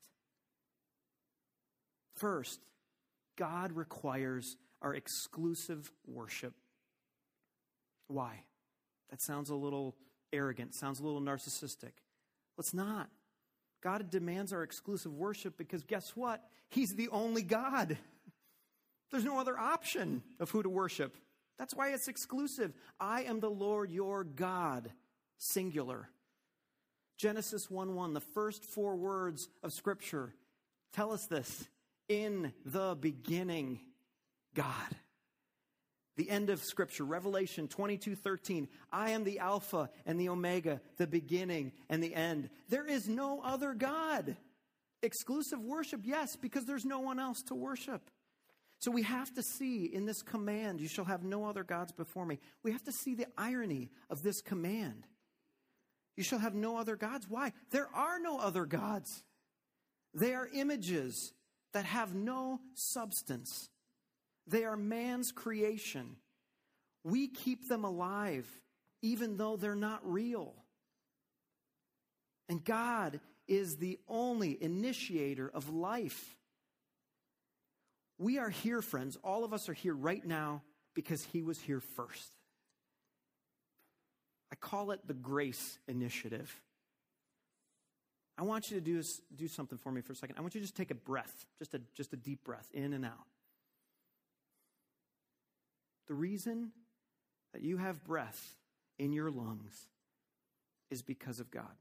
First, 2.15 2.59
God 3.35 3.71
requires 3.73 4.55
our 4.81 4.93
exclusive 4.93 5.91
worship. 6.05 6.53
Why? 8.07 8.43
That 9.09 9.21
sounds 9.21 9.49
a 9.49 9.55
little 9.55 9.95
arrogant, 10.33 10.73
sounds 10.75 10.99
a 10.99 11.03
little 11.03 11.21
narcissistic. 11.21 11.91
Let's 12.57 12.73
not. 12.73 13.09
God 13.81 14.09
demands 14.09 14.51
our 14.51 14.63
exclusive 14.63 15.13
worship 15.13 15.57
because 15.57 15.83
guess 15.83 16.15
what? 16.15 16.43
He's 16.69 16.95
the 16.95 17.09
only 17.09 17.43
God. 17.43 17.97
There's 19.11 19.25
no 19.25 19.39
other 19.39 19.57
option 19.57 20.23
of 20.39 20.49
who 20.49 20.63
to 20.63 20.69
worship. 20.69 21.15
That's 21.57 21.73
why 21.73 21.93
it's 21.93 22.07
exclusive. 22.07 22.73
I 22.99 23.23
am 23.23 23.39
the 23.39 23.49
Lord 23.49 23.91
your 23.91 24.23
God, 24.23 24.91
singular. 25.37 26.09
Genesis 27.17 27.69
1 27.69 27.95
1, 27.95 28.13
the 28.13 28.19
first 28.19 28.65
four 28.65 28.95
words 28.95 29.47
of 29.63 29.71
Scripture 29.71 30.33
tell 30.91 31.13
us 31.13 31.27
this. 31.27 31.67
In 32.07 32.53
the 32.65 32.95
beginning, 32.99 33.79
God. 34.55 34.95
The 36.17 36.29
end 36.29 36.49
of 36.49 36.63
Scripture, 36.63 37.03
Revelation 37.03 37.67
22 37.67 38.15
13. 38.15 38.67
I 38.91 39.11
am 39.11 39.23
the 39.23 39.39
Alpha 39.39 39.89
and 40.05 40.19
the 40.19 40.29
Omega, 40.29 40.81
the 40.97 41.07
beginning 41.07 41.73
and 41.89 42.01
the 42.01 42.15
end. 42.15 42.49
There 42.69 42.87
is 42.87 43.07
no 43.07 43.41
other 43.43 43.73
God. 43.73 44.37
Exclusive 45.03 45.59
worship, 45.61 46.01
yes, 46.03 46.35
because 46.37 46.63
there's 46.65 46.85
no 46.85 46.99
one 46.99 47.19
else 47.19 47.41
to 47.47 47.55
worship. 47.55 48.09
So 48.79 48.91
we 48.91 49.03
have 49.03 49.33
to 49.35 49.43
see 49.43 49.85
in 49.85 50.05
this 50.05 50.21
command, 50.21 50.79
you 50.79 50.87
shall 50.87 51.05
have 51.05 51.23
no 51.23 51.45
other 51.45 51.63
gods 51.63 51.91
before 51.91 52.25
me. 52.25 52.39
We 52.63 52.71
have 52.71 52.83
to 52.83 52.91
see 52.91 53.15
the 53.15 53.27
irony 53.37 53.91
of 54.09 54.21
this 54.21 54.41
command. 54.41 55.07
You 56.15 56.23
shall 56.23 56.39
have 56.39 56.55
no 56.55 56.77
other 56.77 56.95
gods. 56.95 57.25
Why? 57.27 57.51
There 57.71 57.89
are 57.93 58.19
no 58.19 58.39
other 58.39 58.65
gods. 58.65 59.23
They 60.13 60.33
are 60.33 60.47
images 60.53 61.33
that 61.73 61.85
have 61.85 62.15
no 62.15 62.61
substance. 62.73 63.69
They 64.47 64.63
are 64.63 64.77
man's 64.77 65.31
creation. 65.31 66.17
We 67.03 67.27
keep 67.27 67.67
them 67.67 67.83
alive 67.83 68.47
even 69.01 69.37
though 69.37 69.55
they're 69.55 69.75
not 69.75 69.99
real. 70.03 70.53
And 72.49 72.63
God 72.63 73.19
is 73.47 73.77
the 73.77 73.99
only 74.07 74.57
initiator 74.61 75.49
of 75.53 75.69
life. 75.69 76.35
We 78.17 78.39
are 78.39 78.49
here, 78.49 78.81
friends. 78.81 79.17
All 79.23 79.43
of 79.43 79.53
us 79.53 79.69
are 79.69 79.73
here 79.73 79.93
right 79.93 80.25
now 80.25 80.63
because 80.95 81.23
he 81.23 81.43
was 81.43 81.59
here 81.59 81.81
first. 81.81 82.31
I 84.51 84.55
call 84.55 84.89
it 84.91 85.01
the 85.05 85.13
grace 85.13 85.77
initiative. 85.87 86.51
I 88.37 88.43
want 88.43 88.71
you 88.71 88.79
to 88.79 88.81
do, 88.81 89.03
do 89.35 89.47
something 89.47 89.77
for 89.77 89.91
me 89.91 90.01
for 90.01 90.13
a 90.13 90.15
second. 90.15 90.37
I 90.37 90.41
want 90.41 90.55
you 90.55 90.61
to 90.61 90.65
just 90.65 90.75
take 90.75 90.91
a 90.91 90.95
breath, 90.95 91.45
just 91.59 91.73
a, 91.73 91.81
just 91.95 92.13
a 92.13 92.17
deep 92.17 92.43
breath, 92.43 92.69
in 92.73 92.93
and 92.93 93.05
out. 93.05 93.27
The 96.07 96.13
reason 96.13 96.71
that 97.53 97.63
you 97.63 97.77
have 97.77 98.03
breath 98.03 98.55
in 98.99 99.11
your 99.11 99.31
lungs 99.31 99.87
is 100.91 101.01
because 101.01 101.39
of 101.39 101.51
God. 101.51 101.75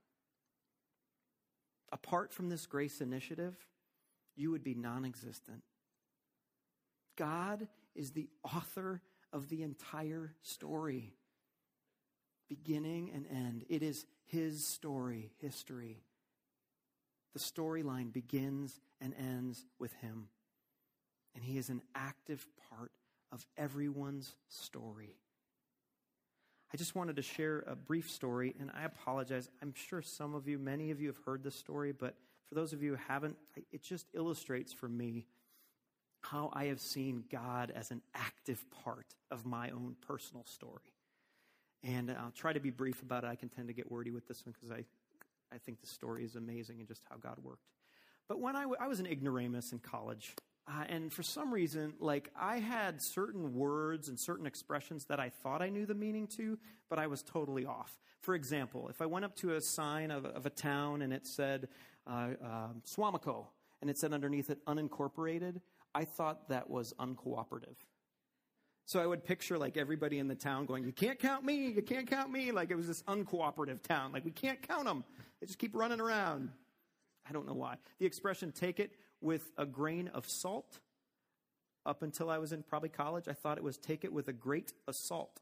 Apart 1.93 2.33
from 2.33 2.49
this 2.49 2.67
grace 2.67 3.01
initiative, 3.01 3.55
you 4.37 4.51
would 4.51 4.65
be 4.65 4.75
non 4.75 5.05
existent. 5.05 5.63
God 7.17 7.69
is 7.95 8.11
the 8.11 8.29
author 8.43 9.01
of 9.33 9.49
the 9.49 9.63
entire 9.63 10.35
story, 10.43 11.15
beginning 12.49 13.11
and 13.15 13.27
end. 13.31 13.65
It 13.69 13.83
is 13.83 14.07
His 14.27 14.67
story, 14.67 15.31
history. 15.41 16.03
The 17.33 17.41
storyline 17.41 18.13
begins 18.13 18.81
and 19.01 19.15
ends 19.19 19.65
with 19.79 19.93
Him. 19.95 20.29
And 21.35 21.45
He 21.45 21.59
is 21.59 21.69
an 21.69 21.83
active 21.95 22.47
part 22.71 22.93
of 23.35 23.45
everyone's 23.59 24.35
story. 24.49 25.17
I 26.73 26.77
just 26.77 26.95
wanted 26.95 27.17
to 27.17 27.23
share 27.23 27.65
a 27.67 27.77
brief 27.77 28.11
story, 28.11 28.55
and 28.59 28.71
I 28.75 28.85
apologize. 28.85 29.49
I'm 29.61 29.75
sure 29.75 30.01
some 30.01 30.35
of 30.35 30.49
you, 30.49 30.59
many 30.59 30.91
of 30.91 31.01
you, 31.01 31.09
have 31.09 31.19
heard 31.27 31.43
this 31.43 31.55
story, 31.55 31.93
but 31.93 32.15
for 32.49 32.55
those 32.55 32.73
of 32.73 32.83
you 32.83 32.93
who 32.93 32.99
haven't, 33.09 33.37
it 33.73 33.83
just 33.83 34.07
illustrates 34.15 34.73
for 34.73 34.89
me 34.89 35.27
how 36.21 36.51
I 36.53 36.67
have 36.67 36.81
seen 36.81 37.25
God 37.31 37.73
as 37.75 37.91
an 37.91 38.01
active 38.15 38.65
part 38.71 39.15
of 39.31 39.45
my 39.45 39.71
own 39.71 39.97
personal 40.07 40.45
story. 40.47 40.95
And 41.83 42.11
I'll 42.11 42.33
try 42.35 42.53
to 42.53 42.61
be 42.61 42.71
brief 42.71 43.03
about 43.03 43.25
it. 43.25 43.27
I 43.27 43.35
can 43.35 43.51
tend 43.51 43.69
to 43.69 43.75
get 43.75 43.91
wordy 43.91 44.11
with 44.11 44.27
this 44.27 44.47
one 44.47 44.55
because 44.59 44.71
I, 44.71 44.85
I 45.55 45.59
think 45.59 45.81
the 45.81 45.87
story 45.87 46.25
is 46.25 46.35
amazing 46.35 46.79
and 46.79 46.89
just 46.89 47.03
how 47.11 47.17
God 47.17 47.37
worked. 47.43 47.69
But 48.27 48.41
when 48.41 48.57
I, 48.57 48.63
w- 48.63 48.79
I 48.81 48.89
was 48.89 49.01
an 49.01 49.07
ignoramus 49.07 49.73
in 49.73 49.81
college, 49.81 50.35
uh, 50.67 50.85
and 50.89 51.13
for 51.13 51.23
some 51.23 51.53
reason, 51.53 51.93
like 52.01 52.31
I 52.35 52.59
had 52.59 53.03
certain 53.03 53.55
words 53.55 54.09
and 54.09 54.19
certain 54.19 54.47
expressions 54.47 55.05
that 55.07 55.21
I 55.21 55.29
thought 55.29 55.61
I 55.61 55.69
knew 55.69 55.85
the 55.85 55.95
meaning 55.95 56.27
to, 56.39 56.59
but 56.89 56.99
I 56.99 57.07
was 57.07 57.23
totally 57.23 57.67
off. 57.67 57.99
For 58.23 58.35
example, 58.35 58.89
if 58.89 59.03
I 59.03 59.07
went 59.07 59.27
up 59.27 59.37
to 59.37 59.57
a 59.57 59.61
sign 59.61 60.11
of, 60.11 60.25
of 60.25 60.47
a 60.47 60.51
town 60.51 61.03
and 61.03 61.13
it 61.13 61.27
said 61.27 61.69
uh, 62.07 62.29
uh, 62.43 62.69
Suamico, 62.87 63.47
and 63.83 63.91
it 63.91 63.99
said 63.99 64.15
underneath 64.15 64.49
it 64.49 64.65
unincorporated, 64.65 65.61
I 65.95 66.05
thought 66.05 66.49
that 66.49 66.71
was 66.71 66.95
uncooperative. 66.99 67.77
So 68.87 69.01
I 69.01 69.07
would 69.07 69.25
picture 69.25 69.59
like 69.59 69.77
everybody 69.77 70.19
in 70.19 70.29
the 70.29 70.35
town 70.35 70.65
going, 70.65 70.85
"You 70.85 70.93
can't 70.93 71.19
count 71.19 71.45
me! 71.45 71.69
You 71.69 71.83
can't 71.83 72.09
count 72.09 72.31
me!" 72.31 72.53
Like 72.53 72.71
it 72.71 72.77
was 72.77 72.87
this 72.87 73.03
uncooperative 73.03 73.83
town. 73.83 74.13
Like 74.13 74.25
we 74.25 74.31
can't 74.31 74.61
count 74.67 74.85
them. 74.85 75.05
They 75.41 75.47
just 75.47 75.59
keep 75.59 75.75
running 75.75 76.01
around. 76.01 76.51
I 77.29 77.33
don't 77.33 77.47
know 77.47 77.55
why. 77.55 77.77
The 77.99 78.07
expression 78.07 78.53
"take 78.53 78.81
it 78.81 78.93
with 79.25 79.51
a 79.57 79.67
grain 79.67 80.09
of 80.09 80.29
salt." 80.29 80.79
Up 81.87 82.03
until 82.03 82.31
I 82.31 82.39
was 82.39 82.53
in 82.53 82.63
probably 82.63 82.89
college, 82.89 83.29
I 83.29 83.33
thought 83.33 83.59
it 83.59 83.65
was 83.65 83.77
"take 83.77 84.05
it 84.05 84.13
with 84.13 84.29
a 84.29 84.33
great 84.33 84.73
assault." 84.87 85.41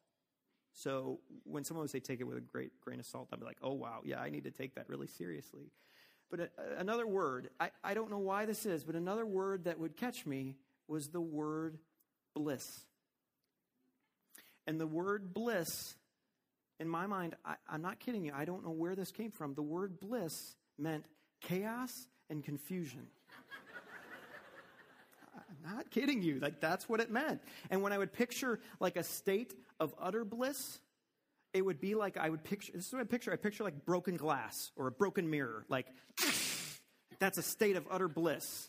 So 0.73 1.21
when 1.45 1.65
someone 1.65 1.83
would 1.83 1.91
say 1.91 2.01
"take 2.01 2.21
it 2.21 2.25
with 2.25 2.39
a 2.39 2.41
great 2.41 2.81
grain 2.81 2.99
of 2.99 3.07
salt," 3.07 3.29
I'd 3.33 3.41
be 3.41 3.45
like, 3.45 3.59
"Oh 3.61 3.75
wow, 3.75 4.01
yeah, 4.05 4.21
I 4.21 4.31
need 4.31 4.45
to 4.45 4.51
take 4.51 4.77
that 4.77 4.89
really 4.89 5.07
seriously." 5.07 5.71
But 6.31 6.41
a, 6.41 6.51
another 6.79 7.07
word, 7.07 7.51
I, 7.61 7.71
I 7.85 7.93
don't 7.93 8.11
know 8.11 8.19
why 8.19 8.47
this 8.47 8.65
is, 8.65 8.85
but 8.85 8.97
another 8.97 9.27
word 9.27 9.65
that 9.65 9.79
would 9.79 9.97
catch 9.97 10.25
me 10.25 10.57
was 10.89 11.09
the 11.09 11.21
word 11.21 11.79
bliss. 12.35 12.87
And 14.67 14.81
the 14.81 14.87
word 14.87 15.35
bliss, 15.35 15.95
in 16.81 16.89
my 16.89 17.07
mind, 17.07 17.37
I, 17.45 17.57
I'm 17.69 17.83
not 17.83 18.01
kidding 18.01 18.25
you, 18.25 18.33
I 18.35 18.47
don't 18.47 18.65
know 18.65 18.71
where 18.71 18.95
this 18.95 19.13
came 19.13 19.31
from. 19.31 19.55
The 19.55 19.63
word 19.63 20.01
bliss 20.01 20.57
meant 20.79 21.05
chaos 21.43 22.09
and 22.31 22.43
confusion. 22.43 23.09
Not 25.65 25.91
kidding 25.91 26.23
you. 26.23 26.41
Like, 26.41 26.61
that's 26.61 26.89
what 26.89 27.01
it 27.01 27.11
meant. 27.11 27.41
And 27.71 27.83
when 27.83 27.93
I 27.93 27.99
would 27.99 28.13
picture 28.13 28.61
like 28.81 28.97
a 28.97 29.05
state 29.05 29.55
of 29.79 29.95
utter 30.01 30.25
bliss, 30.25 30.81
it 31.53 31.65
would 31.65 31.81
be 31.81 31.95
like 31.95 32.17
I 32.17 32.31
would 32.31 32.45
picture 32.45 32.73
this 32.75 32.87
is 32.87 32.93
what 32.93 33.01
I 33.01 33.05
picture. 33.05 33.33
I 33.33 33.37
picture 33.37 33.65
like 33.65 33.85
broken 33.85 34.17
glass 34.17 34.71
or 34.77 34.87
a 34.87 34.91
broken 34.91 35.29
mirror. 35.29 35.65
Like 35.69 35.87
that's 37.19 37.39
a 37.39 37.43
state 37.43 37.77
of 37.77 37.87
utter 37.91 38.09
bliss. 38.09 38.69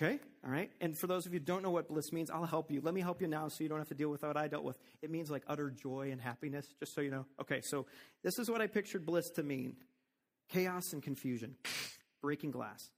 Okay? 0.00 0.18
All 0.44 0.50
right? 0.50 0.70
And 0.80 0.96
for 0.96 1.06
those 1.06 1.26
of 1.26 1.34
you 1.34 1.40
who 1.40 1.44
don't 1.44 1.62
know 1.62 1.70
what 1.70 1.88
bliss 1.88 2.10
means, 2.10 2.30
I'll 2.30 2.46
help 2.46 2.70
you. 2.70 2.80
Let 2.80 2.94
me 2.94 3.02
help 3.02 3.20
you 3.20 3.26
now 3.26 3.48
so 3.48 3.62
you 3.62 3.68
don't 3.68 3.78
have 3.78 3.88
to 3.88 3.94
deal 3.94 4.08
with 4.08 4.22
what 4.22 4.36
I 4.36 4.48
dealt 4.48 4.64
with. 4.64 4.78
It 5.02 5.10
means 5.10 5.30
like 5.30 5.42
utter 5.46 5.70
joy 5.70 6.08
and 6.10 6.20
happiness, 6.20 6.66
just 6.78 6.94
so 6.94 7.02
you 7.02 7.10
know. 7.10 7.26
Okay, 7.38 7.60
so 7.60 7.84
this 8.22 8.38
is 8.38 8.50
what 8.50 8.62
I 8.62 8.66
pictured 8.66 9.04
bliss 9.04 9.28
to 9.32 9.42
mean 9.42 9.76
chaos 10.48 10.94
and 10.94 11.02
confusion, 11.02 11.56
breaking 12.22 12.50
glass. 12.50 12.88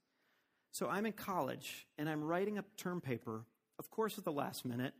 So 0.73 0.89
I'm 0.89 1.05
in 1.05 1.13
college 1.13 1.85
and 1.99 2.09
I'm 2.09 2.23
writing 2.23 2.57
a 2.57 2.63
term 2.77 2.99
paper, 2.99 3.45
of 3.77 3.91
course, 3.91 4.17
at 4.17 4.25
the 4.25 4.31
last 4.31 4.65
minute 4.65 4.95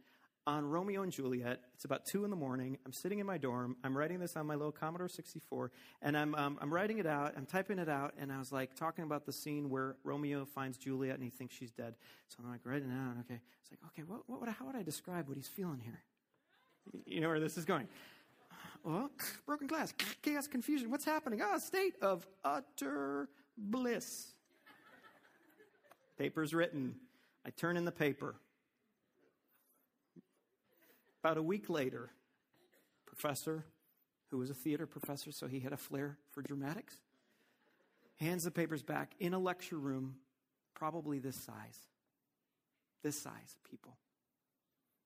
on 0.46 0.66
Romeo 0.66 1.02
and 1.02 1.12
Juliet. 1.12 1.62
It's 1.74 1.84
about 1.84 2.06
two 2.06 2.24
in 2.26 2.30
the 2.30 2.36
morning. 2.36 2.78
I'm 2.86 2.94
sitting 2.94 3.18
in 3.18 3.26
my 3.26 3.40
dorm. 3.40 3.76
I'm 3.84 3.98
writing 3.98 4.20
this 4.20 4.36
on 4.36 4.46
my 4.46 4.54
little 4.54 4.72
Commodore 4.72 5.08
64, 5.08 5.72
and 6.04 6.16
I'm 6.16 6.36
um, 6.36 6.60
I'm 6.62 6.72
writing 6.72 7.00
it 7.00 7.08
out. 7.08 7.34
I'm 7.36 7.48
typing 7.48 7.80
it 7.80 7.90
out, 7.90 8.14
and 8.20 8.32
I 8.32 8.38
was 8.38 8.52
like 8.52 8.76
talking 8.76 9.04
about 9.04 9.26
the 9.26 9.32
scene 9.32 9.68
where 9.72 9.96
Romeo 10.04 10.46
finds 10.46 10.78
Juliet 10.78 11.16
and 11.16 11.24
he 11.24 11.32
thinks 11.32 11.56
she's 11.56 11.72
dead. 11.72 11.96
So 12.28 12.38
I'm 12.44 12.52
like 12.52 12.62
writing 12.66 12.92
it 12.92 12.94
out. 12.94 13.16
Okay, 13.22 13.40
it's 13.62 13.72
like 13.72 13.80
okay, 13.88 14.04
what, 14.04 14.30
what 14.30 14.42
would 14.42 14.50
how 14.50 14.68
would 14.68 14.76
I 14.76 14.84
describe 14.84 15.28
what 15.28 15.38
he's 15.38 15.48
feeling 15.48 15.80
here? 15.84 16.04
You 17.08 17.20
know 17.20 17.30
where 17.30 17.40
this 17.40 17.58
is 17.58 17.66
going. 17.66 17.88
Well, 18.84 19.10
broken 19.48 19.66
glass, 19.66 19.92
chaos, 20.22 20.46
confusion. 20.46 20.92
What's 20.92 21.06
happening? 21.06 21.42
Ah, 21.42 21.58
state 21.58 21.96
of 22.00 22.28
utter 22.44 23.28
bliss. 23.58 24.33
Paper's 26.18 26.54
written. 26.54 26.96
I 27.46 27.50
turn 27.50 27.78
in 27.78 27.86
the 27.86 27.92
paper. 27.92 28.36
About 31.24 31.38
a 31.38 31.44
week 31.44 31.70
later, 31.70 32.12
professor, 33.06 33.66
who 34.30 34.38
was 34.38 34.50
a 34.50 34.54
theater 34.54 34.86
professor, 34.86 35.32
so 35.32 35.48
he 35.48 35.60
had 35.60 35.74
a 35.74 35.78
flair 35.78 36.18
for 36.32 36.42
dramatics, 36.42 36.98
hands 38.20 38.44
the 38.44 38.52
papers 38.52 38.84
back 38.84 39.14
in 39.20 39.34
a 39.34 39.40
lecture 39.40 39.78
room, 39.78 40.16
probably 40.74 41.20
this 41.20 41.36
size. 41.36 41.80
This 43.04 43.20
size, 43.20 43.56
of 43.56 43.70
people. 43.70 43.96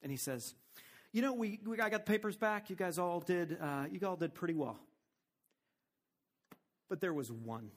And 0.02 0.12
he 0.12 0.18
says, 0.18 0.54
You 1.12 1.22
know, 1.22 1.34
we, 1.34 1.60
we 1.66 1.80
I 1.80 1.90
got 1.90 2.06
the 2.06 2.12
papers 2.12 2.36
back. 2.36 2.70
You 2.70 2.76
guys 2.76 2.98
all 2.98 3.20
did, 3.20 3.58
uh, 3.62 3.86
you 3.92 4.00
all 4.08 4.16
did 4.16 4.34
pretty 4.34 4.54
well. 4.54 4.80
But 6.90 7.02
there 7.02 7.14
was 7.14 7.32
one. 7.32 7.72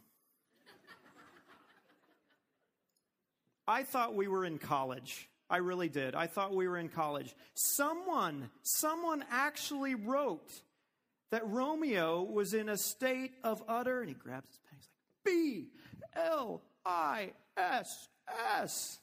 I 3.71 3.85
thought 3.85 4.17
we 4.17 4.27
were 4.27 4.45
in 4.45 4.59
college. 4.59 5.29
I 5.49 5.59
really 5.59 5.89
did. 5.89 6.17
I 6.17 6.27
thought 6.27 6.53
we 6.53 6.67
were 6.67 6.77
in 6.77 6.89
college. 6.89 7.33
Someone, 7.55 8.51
someone 8.63 9.25
actually 9.31 9.95
wrote 9.95 10.51
that 11.31 11.49
Romeo 11.49 12.23
was 12.23 12.53
in 12.53 12.69
a 12.69 12.77
state 12.77 13.33
of 13.45 13.63
utter, 13.69 14.01
and 14.01 14.09
he 14.09 14.15
grabs 14.15 14.49
his 14.49 14.59
pen. 14.69 14.79
He's 14.79 14.89
like, 14.89 15.25
B 15.25 15.69
L 16.17 16.63
I 16.85 17.31
S 17.57 18.09
S. 18.57 18.99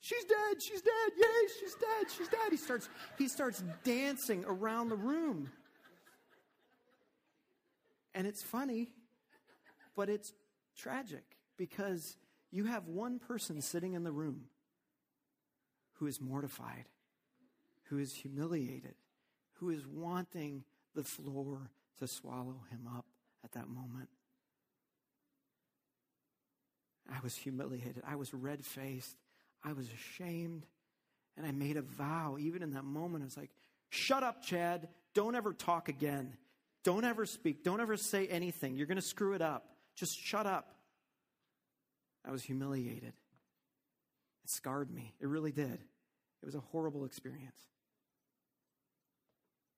She's 0.00 0.24
dead. 0.24 0.62
She's 0.62 0.80
dead. 0.80 1.12
Yay, 1.18 1.48
she's 1.60 1.74
dead. 1.74 2.06
She's 2.16 2.28
dead. 2.28 2.50
He 2.50 2.56
starts, 2.56 2.88
he 3.18 3.28
starts 3.28 3.62
dancing 3.84 4.42
around 4.46 4.88
the 4.88 4.96
room. 4.96 5.50
And 8.14 8.26
it's 8.26 8.42
funny, 8.42 8.88
but 9.94 10.08
it's 10.08 10.32
tragic 10.78 11.24
because 11.58 12.16
you 12.50 12.64
have 12.64 12.86
one 12.86 13.18
person 13.18 13.60
sitting 13.60 13.94
in 13.94 14.04
the 14.04 14.12
room 14.12 14.44
who 15.94 16.06
is 16.06 16.20
mortified, 16.20 16.84
who 17.84 17.98
is 17.98 18.14
humiliated, 18.14 18.94
who 19.54 19.70
is 19.70 19.86
wanting 19.86 20.64
the 20.94 21.04
floor 21.04 21.70
to 21.98 22.06
swallow 22.06 22.60
him 22.70 22.88
up 22.96 23.06
at 23.44 23.52
that 23.52 23.68
moment. 23.68 24.08
I 27.10 27.18
was 27.22 27.36
humiliated. 27.36 28.02
I 28.06 28.16
was 28.16 28.34
red 28.34 28.64
faced. 28.64 29.16
I 29.64 29.72
was 29.72 29.88
ashamed. 29.88 30.66
And 31.36 31.46
I 31.46 31.52
made 31.52 31.76
a 31.76 31.82
vow, 31.82 32.36
even 32.38 32.62
in 32.62 32.72
that 32.72 32.84
moment. 32.84 33.22
I 33.22 33.26
was 33.26 33.36
like, 33.36 33.50
shut 33.90 34.22
up, 34.22 34.42
Chad. 34.42 34.88
Don't 35.14 35.34
ever 35.34 35.52
talk 35.52 35.88
again. 35.88 36.32
Don't 36.82 37.04
ever 37.04 37.26
speak. 37.26 37.62
Don't 37.62 37.80
ever 37.80 37.96
say 37.96 38.26
anything. 38.26 38.76
You're 38.76 38.86
going 38.86 38.96
to 38.96 39.02
screw 39.02 39.34
it 39.34 39.42
up. 39.42 39.68
Just 39.94 40.18
shut 40.18 40.46
up. 40.46 40.75
I 42.26 42.30
was 42.30 42.42
humiliated. 42.42 43.12
It 44.44 44.50
scarred 44.50 44.90
me. 44.90 45.14
It 45.20 45.28
really 45.28 45.52
did. 45.52 45.80
It 46.42 46.44
was 46.44 46.54
a 46.54 46.60
horrible 46.60 47.04
experience. 47.04 47.60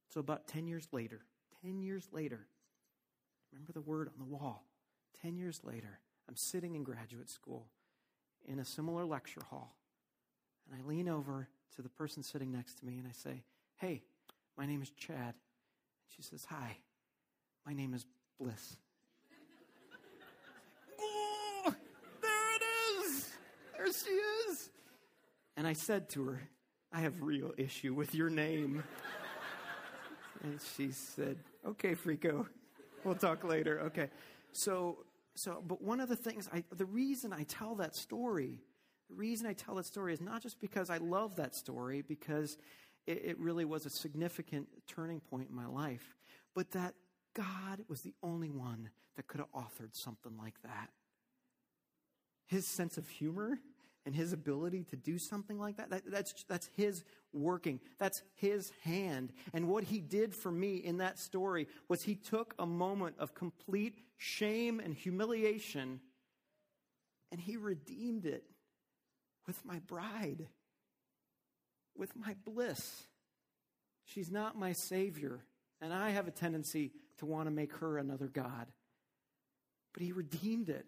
So, 0.09 0.21
about 0.21 0.49
10 0.49 0.67
years 0.67 0.89
later, 0.91 1.21
10 1.63 1.83
years 1.83 2.09
later, 2.13 2.47
remember 3.53 3.73
the 3.73 3.81
word 3.81 4.09
on 4.09 4.19
the 4.19 4.35
wall. 4.35 4.65
10 5.23 5.37
years 5.37 5.61
later, 5.65 6.01
I'm 6.29 6.37
sitting 6.37 6.75
in 6.75 6.83
graduate 6.83 7.29
school 7.29 7.67
in 8.47 8.59
a 8.59 8.65
similar 8.65 9.05
lecture 9.05 9.43
hall, 9.51 9.77
and 10.67 10.81
I 10.81 10.89
lean 10.89 11.09
over 11.09 11.49
to 11.77 11.83
the 11.83 11.89
person 11.89 12.23
sitting 12.23 12.51
next 12.51 12.79
to 12.79 12.87
me 12.87 12.99
and 12.99 13.07
I 13.07 13.13
say, 13.13 13.43
Hey, 13.77 14.03
my 14.57 14.67
name 14.67 14.83
is 14.83 14.91
Chad. 14.91 15.17
And 15.19 15.35
she 16.09 16.23
says, 16.23 16.45
Hi, 16.49 16.79
my 17.67 17.73
name 17.73 17.95
is 17.95 18.05
Bliss. 18.41 18.77
oh, 21.01 21.75
there 22.23 22.57
it 22.57 22.63
is. 23.05 23.31
There 23.79 23.87
she 23.93 24.11
is. 24.11 24.71
And 25.57 25.67
I 25.67 25.73
said 25.73 26.09
to 26.11 26.25
her, 26.25 26.41
I 26.93 27.01
have 27.01 27.23
real 27.23 27.53
issue 27.57 27.95
with 27.95 28.15
your 28.15 28.29
name. 28.29 28.83
and 30.43 30.59
she 30.77 30.91
said, 30.91 31.39
Okay, 31.65 31.95
Frico, 31.95 32.47
we'll 33.05 33.15
talk 33.15 33.45
later. 33.45 33.81
Okay. 33.81 34.11
So, 34.53 35.05
so, 35.37 35.63
but 35.65 35.81
one 35.81 36.01
of 36.01 36.09
the 36.09 36.17
things, 36.17 36.49
I, 36.53 36.65
the 36.75 36.87
reason 36.87 37.33
I 37.33 37.45
tell 37.45 37.77
that 37.77 37.95
story, 37.95 38.61
the 39.09 39.15
reason 39.15 39.47
I 39.47 39.53
tell 39.53 39.77
that 39.77 39.87
story 39.87 40.13
is 40.13 40.21
not 40.21 40.43
just 40.43 40.61
because 40.61 40.91
I 40.91 40.97
love 40.99 41.37
that 41.37 41.55
story, 41.55 42.03
because 42.03 42.59
it, 43.07 43.23
it 43.25 43.39
really 43.39 43.65
was 43.65 43.87
a 43.87 43.91
significant 43.91 44.69
turning 44.89 45.21
point 45.21 45.49
in 45.51 45.57
my 45.57 45.67
life, 45.67 46.17
but 46.55 46.73
that 46.73 46.95
God 47.35 47.85
was 47.89 48.03
the 48.03 48.15
only 48.23 48.51
one 48.51 48.91
that 49.17 49.29
could 49.29 49.41
have 49.41 49.53
authored 49.53 49.95
something 49.95 50.37
like 50.37 50.61
that. 50.63 50.91
His 52.49 52.67
sense 52.67 52.99
of 52.99 53.09
humor 53.09 53.61
and 54.05 54.15
his 54.15 54.33
ability 54.33 54.85
to 54.85 54.97
do 54.97 55.19
something 55.19 55.59
like 55.59 55.77
that, 55.77 55.91
that, 55.91 56.03
that's, 56.11 56.45
that's 56.49 56.69
his 56.77 57.05
working. 57.33 57.79
That's 57.99 58.23
his 58.35 58.73
hand. 58.83 59.33
And 59.53 59.69
what 59.69 59.85
he 59.85 60.01
did 60.01 60.35
for 60.35 60.51
me 60.51 60.77
in 60.77 60.99
that 60.99 61.19
story 61.19 61.69
was 61.89 62.03
he 62.03 62.15
took 62.17 62.55
a 62.59 62.67
moment 62.67 63.17
of 63.19 63.35
complete 63.35 63.99
shame 64.17 64.81
and 64.81 64.95
humiliation 64.95 66.01
and 67.31 67.41
he 67.41 67.57
redeemed 67.57 68.27
it 68.27 68.45
with 69.47 69.65
my 69.65 69.79
bride, 69.81 70.47
with 71.97 72.15
my 72.17 72.35
bliss. 72.45 73.07
She's 74.05 74.31
not 74.31 74.59
my 74.59 74.73
savior, 74.73 75.45
and 75.81 75.93
I 75.93 76.11
have 76.11 76.29
a 76.29 76.31
tendency 76.31 76.93
to 77.19 77.27
want 77.27 77.47
to 77.47 77.51
make 77.51 77.75
her 77.77 77.99
another 77.99 78.27
God. 78.27 78.67
But 79.93 80.03
he 80.03 80.13
redeemed 80.13 80.69
it. 80.69 80.87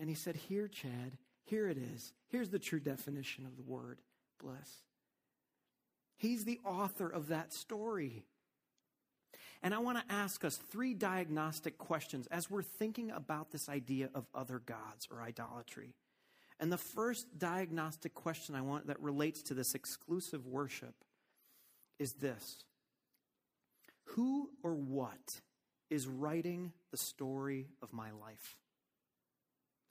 And 0.00 0.08
he 0.08 0.14
said, 0.16 0.34
Here, 0.34 0.66
Chad, 0.66 1.18
here 1.44 1.68
it 1.68 1.76
is. 1.76 2.12
Here's 2.28 2.48
the 2.48 2.58
true 2.58 2.80
definition 2.80 3.46
of 3.46 3.56
the 3.56 3.62
word 3.62 4.00
bliss. 4.42 4.82
He's 6.16 6.44
the 6.44 6.58
author 6.64 7.08
of 7.08 7.28
that 7.28 7.52
story. 7.52 8.24
And 9.62 9.74
I 9.74 9.78
want 9.78 9.98
to 9.98 10.14
ask 10.14 10.42
us 10.42 10.56
three 10.56 10.94
diagnostic 10.94 11.76
questions 11.76 12.26
as 12.28 12.50
we're 12.50 12.62
thinking 12.62 13.10
about 13.10 13.50
this 13.50 13.68
idea 13.68 14.08
of 14.14 14.26
other 14.34 14.58
gods 14.58 15.06
or 15.10 15.20
idolatry. 15.20 15.94
And 16.58 16.72
the 16.72 16.78
first 16.78 17.38
diagnostic 17.38 18.14
question 18.14 18.54
I 18.54 18.62
want 18.62 18.86
that 18.86 19.00
relates 19.00 19.42
to 19.44 19.54
this 19.54 19.74
exclusive 19.74 20.46
worship 20.46 20.94
is 21.98 22.14
this 22.14 22.64
Who 24.04 24.50
or 24.62 24.74
what 24.74 25.40
is 25.90 26.06
writing 26.06 26.72
the 26.90 26.96
story 26.96 27.68
of 27.82 27.92
my 27.92 28.10
life? 28.12 28.56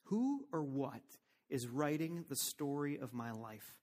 Who 0.09 0.45
or 0.51 0.63
what 0.63 1.01
is 1.49 1.67
writing 1.67 2.25
the 2.29 2.35
story 2.35 2.97
of 2.97 3.13
my 3.13 3.31
life? 3.31 3.75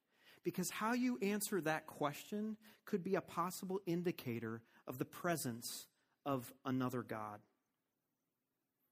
Because 0.44 0.70
how 0.70 0.92
you 0.92 1.18
answer 1.22 1.60
that 1.60 1.86
question 1.86 2.56
could 2.84 3.02
be 3.02 3.16
a 3.16 3.20
possible 3.20 3.80
indicator 3.86 4.62
of 4.86 4.98
the 4.98 5.04
presence 5.04 5.86
of 6.24 6.52
another 6.64 7.02
God. 7.02 7.40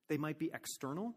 They 0.09 0.17
might 0.17 0.39
be 0.39 0.51
external. 0.53 1.15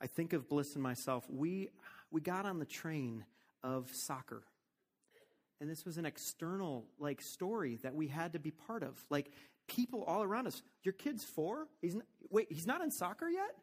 I 0.00 0.06
think 0.06 0.32
of 0.32 0.48
Bliss 0.48 0.74
and 0.74 0.82
myself. 0.82 1.24
We, 1.28 1.70
we 2.10 2.20
got 2.20 2.46
on 2.46 2.58
the 2.58 2.64
train 2.64 3.24
of 3.62 3.90
soccer. 3.92 4.44
And 5.60 5.68
this 5.68 5.84
was 5.84 5.98
an 5.98 6.06
external 6.06 6.86
like 6.98 7.20
story 7.20 7.78
that 7.82 7.94
we 7.94 8.06
had 8.06 8.32
to 8.34 8.38
be 8.38 8.52
part 8.52 8.82
of. 8.82 8.96
Like 9.10 9.32
people 9.66 10.04
all 10.04 10.22
around 10.22 10.46
us. 10.46 10.62
Your 10.84 10.92
kid's 10.92 11.24
four? 11.24 11.66
He's 11.82 11.96
not, 11.96 12.04
wait, 12.30 12.46
he's 12.50 12.66
not 12.66 12.80
in 12.80 12.90
soccer 12.90 13.28
yet? 13.28 13.54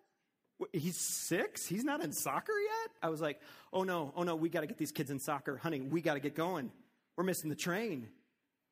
He's 0.72 0.98
six? 0.98 1.66
He's 1.66 1.84
not 1.84 2.02
in 2.02 2.12
soccer 2.14 2.54
yet? 2.54 2.92
I 3.04 3.10
was 3.10 3.20
like, 3.20 3.42
oh 3.74 3.84
no, 3.84 4.14
oh 4.16 4.24
no, 4.24 4.36
we 4.36 4.50
got 4.50 4.62
to 4.62 4.68
get 4.68 4.78
these 4.78 4.92
kids 4.92 5.12
in 5.12 5.20
soccer. 5.20 5.58
Honey, 5.58 5.82
we 5.82 6.02
got 6.02 6.14
to 6.14 6.20
get 6.20 6.36
going. 6.36 6.72
We're 7.18 7.26
missing 7.26 7.50
the 7.50 7.56
train. 7.56 8.08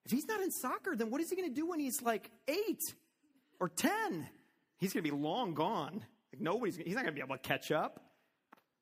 If 0.05 0.11
he's 0.11 0.25
not 0.25 0.41
in 0.41 0.51
soccer, 0.51 0.95
then 0.95 1.09
what 1.09 1.21
is 1.21 1.29
he 1.29 1.35
going 1.35 1.49
to 1.49 1.55
do 1.55 1.67
when 1.69 1.79
he's 1.79 2.01
like 2.01 2.29
eight 2.47 2.81
or 3.59 3.69
10? 3.69 4.27
He's 4.77 4.93
going 4.93 5.03
to 5.03 5.11
be 5.11 5.15
long 5.15 5.53
gone. 5.53 6.03
Like 6.33 6.41
nobody's, 6.41 6.77
he's 6.77 6.95
not 6.95 7.03
going 7.03 7.13
to 7.13 7.19
be 7.19 7.21
able 7.21 7.35
to 7.35 7.41
catch 7.41 7.71
up. 7.71 8.01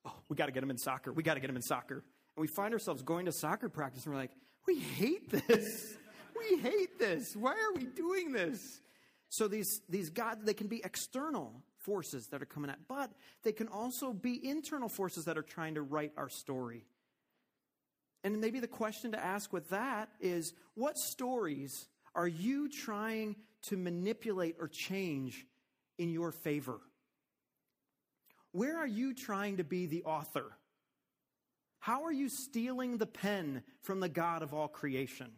Oh, 0.06 0.14
we 0.30 0.36
got 0.36 0.48
to 0.48 0.52
get 0.52 0.64
him 0.64 0.72
in 0.72 0.78
soccer. 0.78 1.12
We 1.12 1.22
got 1.22 1.36
to 1.36 1.40
get 1.40 1.50
him 1.50 1.56
in 1.56 1.62
soccer. 1.62 2.04
And 2.36 2.42
we 2.42 2.48
find 2.48 2.74
ourselves 2.74 3.04
going 3.04 3.26
to 3.26 3.32
soccer 3.32 3.70
practice 3.70 4.06
and 4.06 4.14
we're 4.14 4.22
like, 4.22 4.32
we 4.68 4.80
hate 4.80 5.30
this. 5.30 5.94
we 6.38 6.58
hate 6.60 6.98
this. 6.98 7.36
Why 7.36 7.52
are 7.54 7.74
we 7.76 7.86
doing 7.86 8.32
this? 8.32 8.80
So 9.30 9.48
these, 9.48 9.82
these 9.90 10.10
gods, 10.10 10.44
they 10.44 10.54
can 10.54 10.68
be 10.68 10.82
external 10.84 11.62
forces 11.82 12.28
that 12.28 12.42
are 12.42 12.46
coming 12.46 12.70
at, 12.70 12.80
but 12.88 13.12
they 13.44 13.52
can 13.52 13.68
also 13.68 14.14
be 14.14 14.40
internal 14.48 14.90
forces 14.90 15.26
that 15.26 15.38
are 15.38 15.44
trying 15.44 15.76
to 15.76 15.82
write 15.82 16.12
our 16.18 16.30
story. 16.30 16.86
And 18.24 18.40
maybe 18.40 18.60
the 18.60 18.68
question 18.68 19.12
to 19.14 19.24
ask 19.24 19.52
with 19.52 19.70
that 19.70 20.10
is 20.20 20.54
what 20.76 20.98
stories 20.98 21.88
are 22.14 22.28
you 22.28 22.70
trying 22.70 23.36
to 23.64 23.78
manipulate 23.78 24.56
or 24.60 24.68
change 24.68 25.46
in 25.98 26.12
your 26.12 26.32
favor? 26.32 26.80
Where 28.52 28.78
are 28.78 28.88
you 28.88 29.14
trying 29.14 29.58
to 29.58 29.64
be 29.64 29.86
the 29.86 30.04
author? 30.04 30.58
How 31.80 32.04
are 32.04 32.12
you 32.12 32.30
stealing 32.30 32.98
the 32.98 33.08
pen 33.08 33.64
from 33.82 34.02
the 34.02 34.10
God 34.10 34.44
of 34.44 34.54
all 34.54 34.68
creation? 34.68 35.32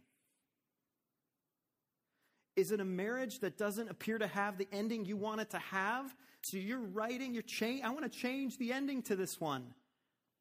Is 2.56 2.72
it 2.72 2.80
a 2.80 2.86
marriage 2.86 3.40
that 3.40 3.58
doesn't 3.58 3.90
appear 3.90 4.18
to 4.18 4.28
have 4.28 4.58
the 4.58 4.68
ending 4.72 5.06
you 5.06 5.18
want 5.18 5.42
it 5.42 5.50
to 5.52 5.60
have? 5.60 6.16
So 6.44 6.58
you're 6.58 6.80
writing, 6.80 7.34
you're 7.34 7.42
change. 7.42 7.84
I 7.84 7.90
want 7.90 8.04
to 8.04 8.10
change 8.10 8.58
the 8.58 8.72
ending 8.72 9.02
to 9.04 9.16
this 9.16 9.40
one. 9.40 9.74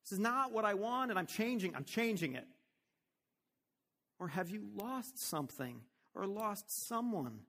This 0.04 0.12
is 0.12 0.18
not 0.18 0.52
what 0.52 0.64
I 0.64 0.74
want, 0.74 1.10
and 1.10 1.18
I'm 1.18 1.26
changing. 1.26 1.74
I'm 1.74 1.84
changing 1.84 2.34
it. 2.34 2.46
Or 4.18 4.28
have 4.28 4.50
you 4.50 4.62
lost 4.74 5.18
something 5.18 5.80
or 6.14 6.26
lost 6.26 6.86
someone, 6.86 7.40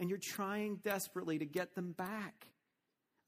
and 0.00 0.08
you're 0.08 0.18
trying 0.18 0.76
desperately 0.76 1.38
to 1.38 1.46
get 1.46 1.74
them 1.74 1.92
back? 1.92 2.46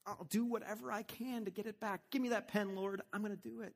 I'll 0.05 0.27
do 0.29 0.43
whatever 0.43 0.91
I 0.91 1.03
can 1.03 1.45
to 1.45 1.51
get 1.51 1.65
it 1.65 1.79
back. 1.79 2.01
Give 2.11 2.21
me 2.21 2.29
that 2.29 2.49
pen, 2.49 2.75
Lord. 2.75 3.01
I'm 3.13 3.21
going 3.21 3.35
to 3.35 3.49
do 3.49 3.61
it. 3.61 3.73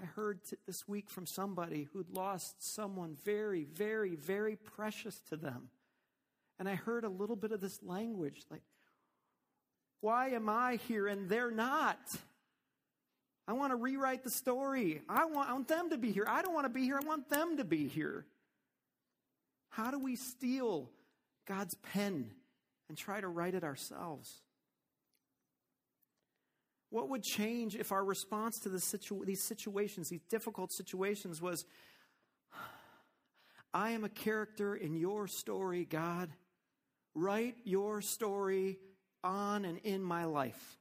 I 0.00 0.04
heard 0.04 0.40
this 0.66 0.86
week 0.86 1.10
from 1.10 1.26
somebody 1.26 1.88
who'd 1.92 2.10
lost 2.10 2.62
someone 2.74 3.16
very, 3.24 3.64
very, 3.64 4.14
very 4.14 4.54
precious 4.56 5.18
to 5.30 5.36
them. 5.36 5.70
And 6.58 6.68
I 6.68 6.76
heard 6.76 7.04
a 7.04 7.08
little 7.08 7.36
bit 7.36 7.50
of 7.50 7.60
this 7.60 7.82
language 7.82 8.42
like, 8.50 8.62
why 10.00 10.28
am 10.28 10.48
I 10.48 10.76
here 10.86 11.08
and 11.08 11.28
they're 11.28 11.50
not? 11.50 11.98
I 13.48 13.54
want 13.54 13.72
to 13.72 13.76
rewrite 13.76 14.22
the 14.22 14.30
story. 14.30 15.00
I 15.08 15.24
want, 15.24 15.48
I 15.48 15.52
want 15.54 15.68
them 15.68 15.90
to 15.90 15.98
be 15.98 16.12
here. 16.12 16.26
I 16.28 16.42
don't 16.42 16.54
want 16.54 16.66
to 16.66 16.72
be 16.72 16.82
here. 16.82 17.00
I 17.02 17.06
want 17.06 17.28
them 17.28 17.56
to 17.56 17.64
be 17.64 17.88
here. 17.88 18.24
How 19.70 19.90
do 19.90 19.98
we 19.98 20.14
steal 20.16 20.90
God's 21.46 21.74
pen 21.74 22.30
and 22.88 22.96
try 22.96 23.20
to 23.20 23.28
write 23.28 23.54
it 23.54 23.64
ourselves? 23.64 24.42
What 26.90 27.08
would 27.10 27.22
change 27.22 27.76
if 27.76 27.92
our 27.92 28.04
response 28.04 28.58
to 28.60 28.80
situ- 28.80 29.24
these 29.24 29.42
situations, 29.42 30.08
these 30.08 30.24
difficult 30.30 30.72
situations, 30.72 31.42
was 31.42 31.64
I 33.74 33.90
am 33.90 34.04
a 34.04 34.08
character 34.08 34.74
in 34.74 34.94
your 34.94 35.26
story, 35.26 35.84
God. 35.84 36.30
Write 37.14 37.56
your 37.64 38.00
story 38.00 38.78
on 39.22 39.64
and 39.64 39.78
in 39.78 40.02
my 40.02 40.24
life. 40.24 40.78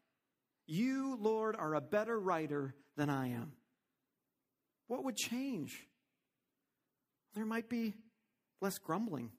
You, 0.65 1.17
Lord, 1.19 1.55
are 1.57 1.75
a 1.75 1.81
better 1.81 2.19
writer 2.19 2.75
than 2.95 3.09
I 3.09 3.29
am. 3.29 3.53
What 4.87 5.03
would 5.03 5.17
change? 5.17 5.87
There 7.35 7.45
might 7.45 7.69
be 7.69 7.93
less 8.61 8.77
grumbling. 8.77 9.31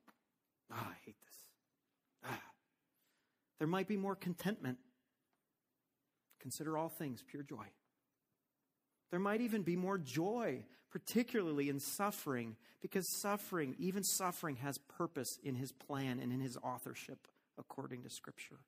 Ah, 0.70 0.76
oh, 0.80 0.90
I 0.90 0.96
hate 1.06 1.16
this. 1.24 1.36
Ah. 2.24 2.42
There 3.58 3.68
might 3.68 3.88
be 3.88 3.96
more 3.96 4.14
contentment. 4.14 4.78
Consider 6.40 6.76
all 6.78 6.88
things 6.88 7.22
pure 7.26 7.42
joy. 7.42 7.66
There 9.10 9.20
might 9.20 9.40
even 9.40 9.62
be 9.62 9.76
more 9.76 9.98
joy, 9.98 10.64
particularly 10.90 11.68
in 11.68 11.80
suffering, 11.80 12.56
because 12.80 13.08
suffering, 13.20 13.74
even 13.78 14.04
suffering, 14.04 14.56
has 14.56 14.78
purpose 14.78 15.38
in 15.42 15.54
his 15.54 15.72
plan 15.72 16.20
and 16.20 16.32
in 16.32 16.40
his 16.40 16.56
authorship, 16.58 17.26
according 17.58 18.02
to 18.02 18.10
Scripture. 18.10 18.58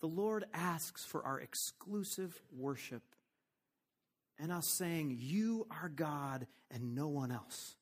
The 0.00 0.08
Lord 0.08 0.44
asks 0.52 1.04
for 1.04 1.24
our 1.24 1.40
exclusive 1.40 2.40
worship 2.54 3.02
and 4.38 4.52
us 4.52 4.68
saying, 4.68 5.16
You 5.18 5.66
are 5.70 5.88
God 5.88 6.46
and 6.70 6.94
no 6.94 7.08
one 7.08 7.32
else. 7.32 7.76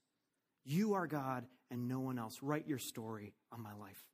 You 0.64 0.94
are 0.94 1.06
God 1.06 1.46
and 1.70 1.88
no 1.88 2.00
one 2.00 2.18
else. 2.18 2.38
Write 2.42 2.68
your 2.68 2.78
story 2.78 3.32
on 3.50 3.62
my 3.62 3.74
life. 3.74 4.13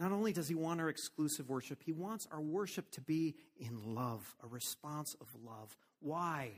Not 0.00 0.10
only 0.10 0.32
does 0.32 0.48
he 0.48 0.56
want 0.56 0.80
our 0.80 0.88
exclusive 0.88 1.48
worship, 1.48 1.82
he 1.84 1.92
wants 1.92 2.26
our 2.32 2.40
worship 2.40 2.90
to 2.92 3.00
be 3.00 3.36
in 3.56 3.94
love, 3.94 4.34
a 4.42 4.48
response 4.48 5.14
of 5.20 5.28
love. 5.44 5.76
Why? 6.00 6.50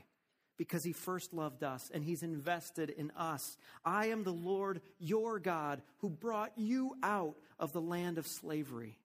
because 0.57 0.83
he 0.83 0.93
first 0.93 1.33
loved 1.33 1.63
us 1.63 1.89
and 1.93 2.03
he's 2.03 2.23
invested 2.23 2.89
in 2.89 3.11
us. 3.11 3.57
I 3.83 4.07
am 4.07 4.23
the 4.23 4.33
Lord 4.33 4.81
your 4.99 5.39
God 5.39 5.81
who 5.97 6.09
brought 6.09 6.51
you 6.55 6.95
out 7.01 7.35
of 7.59 7.73
the 7.73 7.81
land 7.81 8.17
of 8.17 8.27
slavery. 8.27 8.99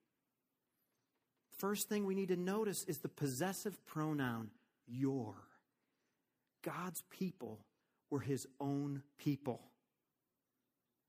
First 1.57 1.89
thing 1.89 2.05
we 2.05 2.15
need 2.15 2.29
to 2.29 2.37
notice 2.37 2.83
is 2.85 2.99
the 2.99 3.09
possessive 3.09 3.85
pronoun 3.85 4.51
your. 4.87 5.35
God's 6.63 7.03
people 7.09 7.59
were 8.09 8.19
his 8.19 8.47
own 8.59 9.03
people. 9.17 9.61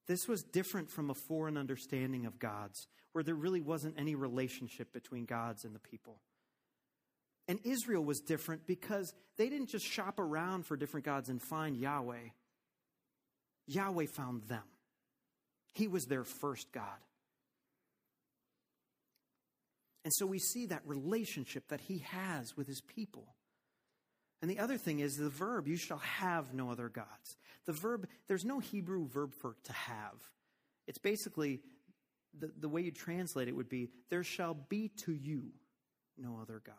This 0.07 0.27
was 0.27 0.43
different 0.43 0.91
from 0.91 1.11
a 1.11 1.15
foreign 1.15 1.57
understanding 1.57 2.27
of 2.27 2.39
God's, 2.39 2.89
where 3.13 3.25
there 3.25 3.35
really 3.35 3.61
wasn't 3.61 3.99
any 3.99 4.15
relationship 4.15 4.93
between 4.93 5.25
God's 5.25 5.65
and 5.65 5.75
the 5.75 5.81
people. 5.81 6.21
And 7.49 7.59
Israel 7.65 8.05
was 8.05 8.21
different 8.21 8.67
because 8.67 9.13
they 9.37 9.49
didn't 9.49 9.71
just 9.71 9.85
shop 9.85 10.21
around 10.21 10.67
for 10.67 10.77
different 10.77 11.07
gods 11.07 11.29
and 11.29 11.43
find 11.43 11.77
Yahweh. 11.77 12.29
Yahweh 13.67 14.07
found 14.07 14.45
them. 14.45 14.63
He 15.75 15.89
was 15.89 16.05
their 16.05 16.25
first 16.25 16.71
God. 16.73 16.85
And 20.05 20.13
so 20.15 20.27
we 20.27 20.39
see 20.39 20.67
that 20.67 20.83
relationship 20.87 21.69
that 21.69 21.81
he 21.81 21.99
has 22.11 22.57
with 22.57 22.67
his 22.67 22.81
people. 22.81 23.35
And 24.43 24.51
the 24.51 24.59
other 24.59 24.79
thing 24.79 25.01
is 25.01 25.17
the 25.17 25.29
verb, 25.29 25.69
you 25.69 25.77
shall 25.77 25.99
have 25.99 26.55
no 26.55 26.71
other 26.71 26.89
gods. 26.89 27.37
The 27.67 27.73
verb, 27.73 28.09
there's 28.27 28.45
no 28.45 28.59
Hebrew 28.59 29.07
verb 29.07 29.35
for 29.35 29.57
to 29.65 29.73
have. 29.73 30.15
It's 30.87 30.99
basically 30.99 31.61
the, 32.39 32.51
the 32.59 32.69
way 32.69 32.81
you 32.81 32.91
translate 32.91 33.49
it 33.49 33.57
would 33.57 33.69
be, 33.69 33.91
there 34.09 34.25
shall 34.25 34.55
be 34.55 34.91
to 35.05 35.13
you 35.13 35.53
no 36.17 36.39
other 36.41 36.63
gods. 36.65 36.79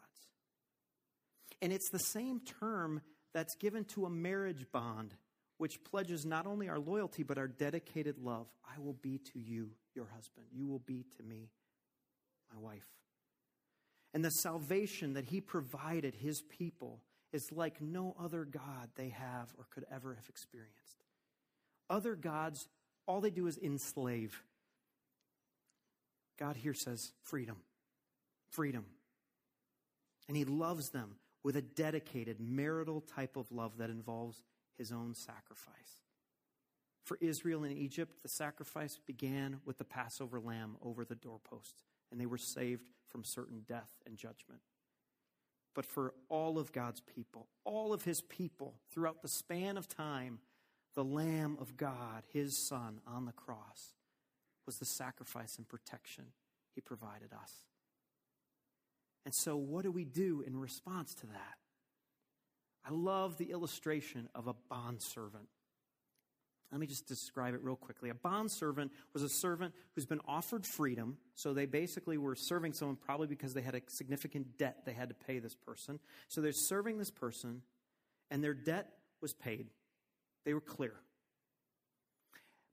And 1.62 1.72
it's 1.72 1.90
the 1.92 2.00
same 2.00 2.40
term 2.40 3.02
that's 3.34 3.56
given 3.56 3.86
to 3.86 4.06
a 4.06 4.10
marriage 4.10 4.66
bond, 4.72 5.14
which 5.58 5.84
pledges 5.84 6.26
not 6.26 6.48
only 6.48 6.68
our 6.68 6.80
loyalty, 6.80 7.24
but 7.24 7.38
our 7.38 7.48
dedicated 7.48 8.18
love. 8.18 8.48
I 8.66 8.80
will 8.80 8.98
be 9.02 9.20
to 9.34 9.40
you, 9.40 9.70
your 9.96 10.08
husband. 10.16 10.48
You 10.52 10.68
will 10.68 10.80
be 10.80 11.06
to 11.18 11.24
me, 11.24 11.50
my 12.52 12.60
wife. 12.60 12.88
And 14.14 14.26
the 14.26 14.30
salvation 14.30 15.14
that 15.14 15.26
he 15.26 15.40
provided 15.40 16.16
his 16.16 16.42
people 16.42 17.00
is 17.34 17.52
like 17.52 17.82
no 17.82 18.16
other 18.20 18.46
God 18.46 18.90
they 18.96 19.10
have 19.10 19.54
or 19.58 19.66
could 19.70 19.86
ever 19.92 20.14
have 20.14 20.28
experienced. 20.30 21.04
Other 21.90 22.16
gods, 22.16 22.68
all 23.08 23.22
they 23.22 23.30
do 23.30 23.48
is 23.48 23.58
enslave. 23.58 24.42
God 26.38 26.56
here 26.56 26.74
says 26.74 27.14
freedom, 27.24 27.58
freedom. 28.50 28.86
And 30.28 30.38
he 30.38 30.46
loves 30.46 30.90
them 30.90 31.16
with 31.44 31.56
a 31.56 31.62
dedicated 31.62 32.40
marital 32.40 33.02
type 33.02 33.36
of 33.36 33.52
love 33.52 33.78
that 33.78 33.90
involves 33.90 34.44
his 34.78 34.92
own 34.92 35.14
sacrifice. 35.14 36.02
For 37.04 37.18
Israel 37.20 37.64
in 37.64 37.72
Egypt, 37.72 38.22
the 38.22 38.30
sacrifice 38.30 39.00
began 39.06 39.60
with 39.66 39.78
the 39.78 39.84
Passover 39.84 40.40
lamb 40.40 40.78
over 40.82 41.04
the 41.04 41.16
doorpost, 41.16 41.84
and 42.12 42.22
they 42.22 42.26
were 42.26 42.38
saved 42.38 42.84
from 43.10 43.24
certain 43.24 43.64
death 43.68 43.90
and 44.06 44.18
judgment. 44.18 44.62
But 45.74 45.86
for 45.86 46.14
all 46.30 46.60
of 46.60 46.72
God's 46.72 47.02
people, 47.02 47.48
all 47.64 47.94
of 47.94 48.04
his 48.04 48.22
people 48.22 48.76
throughout 48.92 49.22
the 49.22 49.28
span 49.28 49.78
of 49.78 49.88
time, 49.88 50.40
the 50.96 51.04
Lamb 51.04 51.58
of 51.62 51.78
God, 51.78 52.24
his 52.34 52.58
Son 52.58 53.00
on 53.08 53.26
the 53.26 53.32
cross, 53.32 53.94
was 54.66 54.78
the 54.78 54.86
sacrifice 54.86 55.58
and 55.58 55.68
protection 55.68 56.26
he 56.76 56.82
provided 56.82 57.32
us. 57.34 57.54
And 59.26 59.34
so, 59.34 59.56
what 59.56 59.84
do 59.84 59.92
we 59.92 60.04
do 60.04 60.44
in 60.46 60.60
response 60.60 61.14
to 61.16 61.28
that? 61.28 61.58
I 62.86 62.92
love 62.92 63.38
the 63.38 63.52
illustration 63.52 64.28
of 64.34 64.48
a 64.48 64.56
bondservant. 64.70 65.48
Let 66.72 66.80
me 66.80 66.88
just 66.88 67.06
describe 67.08 67.54
it 67.54 67.62
real 67.64 67.76
quickly. 67.76 68.10
A 68.10 68.14
bondservant 68.14 68.92
was 69.14 69.24
a 69.24 69.30
servant 69.30 69.74
who's 69.94 70.06
been 70.06 70.22
offered 70.26 70.66
freedom. 70.66 71.18
So 71.36 71.54
they 71.54 71.66
basically 71.66 72.18
were 72.18 72.36
serving 72.36 72.74
someone 72.74 72.96
probably 72.96 73.28
because 73.28 73.54
they 73.54 73.62
had 73.62 73.76
a 73.76 73.82
significant 73.88 74.58
debt 74.58 74.86
they 74.86 74.94
had 74.94 75.10
to 75.10 75.16
pay 75.16 75.40
this 75.40 75.54
person. 75.54 76.00
So 76.30 76.40
they're 76.40 76.54
serving 76.54 76.98
this 76.98 77.12
person, 77.12 77.62
and 78.30 78.42
their 78.42 78.54
debt 78.54 78.88
was 79.22 79.34
paid. 79.34 79.68
They 80.46 80.54
were 80.54 80.62
clear. 80.62 80.94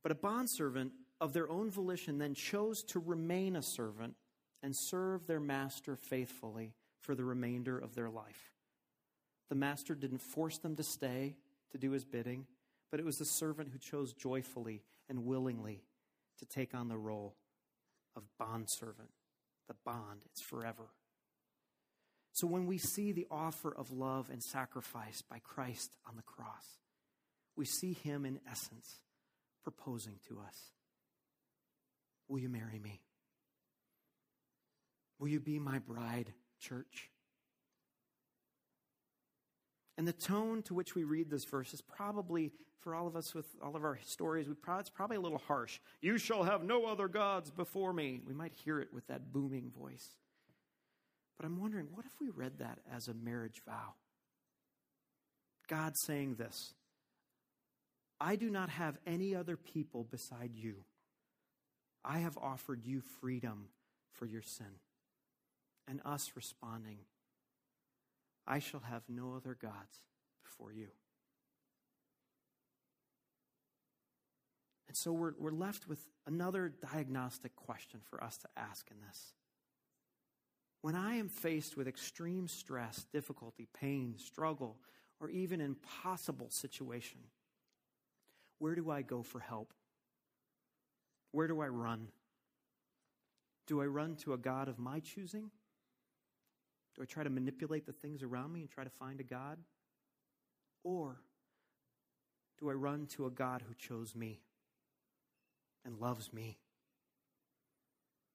But 0.02 0.12
a 0.12 0.14
bondservant 0.14 0.92
of 1.20 1.32
their 1.32 1.50
own 1.50 1.70
volition 1.70 2.18
then 2.18 2.34
chose 2.34 2.82
to 2.84 3.00
remain 3.00 3.56
a 3.56 3.62
servant 3.62 4.14
and 4.62 4.74
serve 4.76 5.26
their 5.26 5.40
master 5.40 5.96
faithfully 5.96 6.72
for 7.00 7.16
the 7.16 7.24
remainder 7.24 7.76
of 7.76 7.94
their 7.96 8.10
life. 8.10 8.52
The 9.48 9.56
master 9.56 9.94
didn't 9.94 10.22
force 10.22 10.58
them 10.58 10.76
to 10.76 10.82
stay 10.82 11.34
to 11.72 11.78
do 11.78 11.90
his 11.90 12.04
bidding, 12.04 12.46
but 12.90 13.00
it 13.00 13.06
was 13.06 13.16
the 13.16 13.24
servant 13.24 13.70
who 13.72 13.78
chose 13.78 14.12
joyfully 14.12 14.82
and 15.08 15.24
willingly 15.24 15.82
to 16.38 16.46
take 16.46 16.74
on 16.74 16.88
the 16.88 16.96
role 16.96 17.36
of 18.16 18.22
bondservant. 18.38 19.10
The 19.68 19.76
bond, 19.84 20.22
it's 20.26 20.42
forever. 20.42 20.90
So 22.32 22.46
when 22.46 22.66
we 22.66 22.78
see 22.78 23.12
the 23.12 23.26
offer 23.30 23.74
of 23.74 23.90
love 23.90 24.30
and 24.30 24.42
sacrifice 24.42 25.22
by 25.28 25.40
Christ 25.40 25.96
on 26.08 26.16
the 26.16 26.22
cross, 26.22 26.78
we 27.56 27.64
see 27.64 27.92
him 27.92 28.24
in 28.24 28.40
essence 28.50 29.00
proposing 29.64 30.20
to 30.28 30.40
us 30.40 30.72
Will 32.28 32.38
you 32.38 32.50
marry 32.50 32.78
me? 32.78 33.00
Will 35.18 35.28
you 35.28 35.40
be 35.40 35.58
my 35.58 35.78
bride, 35.78 36.32
church? 36.60 37.10
And 39.98 40.06
the 40.06 40.12
tone 40.12 40.62
to 40.62 40.74
which 40.74 40.94
we 40.94 41.02
read 41.02 41.28
this 41.28 41.44
verse 41.44 41.74
is 41.74 41.80
probably, 41.80 42.52
for 42.78 42.94
all 42.94 43.08
of 43.08 43.16
us 43.16 43.34
with 43.34 43.46
all 43.60 43.74
of 43.74 43.84
our 43.84 43.98
stories, 44.06 44.48
we 44.48 44.54
it's 44.78 44.88
probably 44.88 45.16
a 45.16 45.20
little 45.20 45.42
harsh. 45.46 45.80
You 46.00 46.18
shall 46.18 46.44
have 46.44 46.62
no 46.62 46.86
other 46.86 47.08
gods 47.08 47.50
before 47.50 47.92
me. 47.92 48.20
We 48.24 48.32
might 48.32 48.52
hear 48.52 48.80
it 48.80 48.94
with 48.94 49.08
that 49.08 49.32
booming 49.32 49.72
voice. 49.76 50.16
But 51.36 51.46
I'm 51.46 51.60
wondering, 51.60 51.88
what 51.92 52.06
if 52.06 52.12
we 52.20 52.30
read 52.30 52.60
that 52.60 52.78
as 52.94 53.08
a 53.08 53.14
marriage 53.14 53.60
vow? 53.66 53.94
God 55.68 55.96
saying 55.96 56.36
this 56.36 56.74
I 58.20 58.36
do 58.36 58.50
not 58.50 58.70
have 58.70 58.98
any 59.04 59.34
other 59.34 59.56
people 59.56 60.04
beside 60.04 60.52
you. 60.54 60.76
I 62.04 62.18
have 62.18 62.38
offered 62.38 62.84
you 62.84 63.00
freedom 63.20 63.66
for 64.12 64.26
your 64.26 64.42
sin 64.42 64.78
and 65.88 66.00
us 66.04 66.32
responding, 66.36 66.98
I 68.48 68.58
shall 68.58 68.80
have 68.80 69.02
no 69.08 69.34
other 69.36 69.56
gods 69.60 70.00
before 70.42 70.72
you. 70.72 70.88
And 74.88 74.96
so 74.96 75.12
we're, 75.12 75.34
we're 75.38 75.50
left 75.50 75.86
with 75.86 76.08
another 76.26 76.72
diagnostic 76.90 77.54
question 77.54 78.00
for 78.02 78.24
us 78.24 78.38
to 78.38 78.48
ask 78.56 78.90
in 78.90 78.96
this. 79.06 79.34
When 80.80 80.94
I 80.94 81.16
am 81.16 81.28
faced 81.28 81.76
with 81.76 81.86
extreme 81.86 82.48
stress, 82.48 83.04
difficulty, 83.12 83.68
pain, 83.78 84.14
struggle, 84.16 84.78
or 85.20 85.28
even 85.28 85.60
impossible 85.60 86.48
situation, 86.48 87.20
where 88.58 88.74
do 88.74 88.90
I 88.90 89.02
go 89.02 89.22
for 89.22 89.40
help? 89.40 89.74
Where 91.32 91.48
do 91.48 91.60
I 91.60 91.68
run? 91.68 92.08
Do 93.66 93.82
I 93.82 93.86
run 93.86 94.16
to 94.16 94.32
a 94.32 94.38
God 94.38 94.68
of 94.68 94.78
my 94.78 95.00
choosing? 95.00 95.50
Do 96.98 97.04
I 97.04 97.06
try 97.06 97.22
to 97.22 97.30
manipulate 97.30 97.86
the 97.86 97.92
things 97.92 98.24
around 98.24 98.52
me 98.52 98.60
and 98.60 98.68
try 98.68 98.82
to 98.82 98.90
find 98.90 99.20
a 99.20 99.22
God? 99.22 99.58
Or 100.82 101.20
do 102.58 102.68
I 102.68 102.72
run 102.72 103.06
to 103.14 103.26
a 103.26 103.30
God 103.30 103.62
who 103.66 103.72
chose 103.74 104.16
me 104.16 104.40
and 105.84 106.00
loves 106.00 106.32
me? 106.32 106.58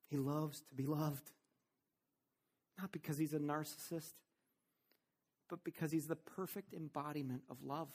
He 0.09 0.15
loves 0.15 0.61
to 0.69 0.75
be 0.75 0.85
loved. 0.85 1.29
Not 2.79 2.93
because 2.93 3.17
he's 3.17 3.33
a 3.33 3.39
narcissist, 3.39 4.13
but 5.49 5.65
because 5.65 5.91
he's 5.91 6.07
the 6.07 6.15
perfect 6.15 6.73
embodiment 6.73 7.41
of 7.49 7.63
love. 7.65 7.89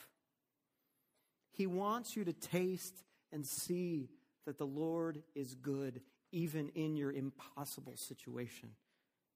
He 1.51 1.65
wants 1.65 2.15
you 2.15 2.23
to 2.25 2.33
taste 2.33 3.03
and 3.31 3.43
see 3.43 4.09
that 4.45 4.59
the 4.59 4.67
Lord 4.67 5.23
is 5.33 5.55
good, 5.55 6.01
even 6.31 6.69
in 6.75 6.95
your 6.95 7.11
impossible 7.11 7.97
situation. 7.97 8.69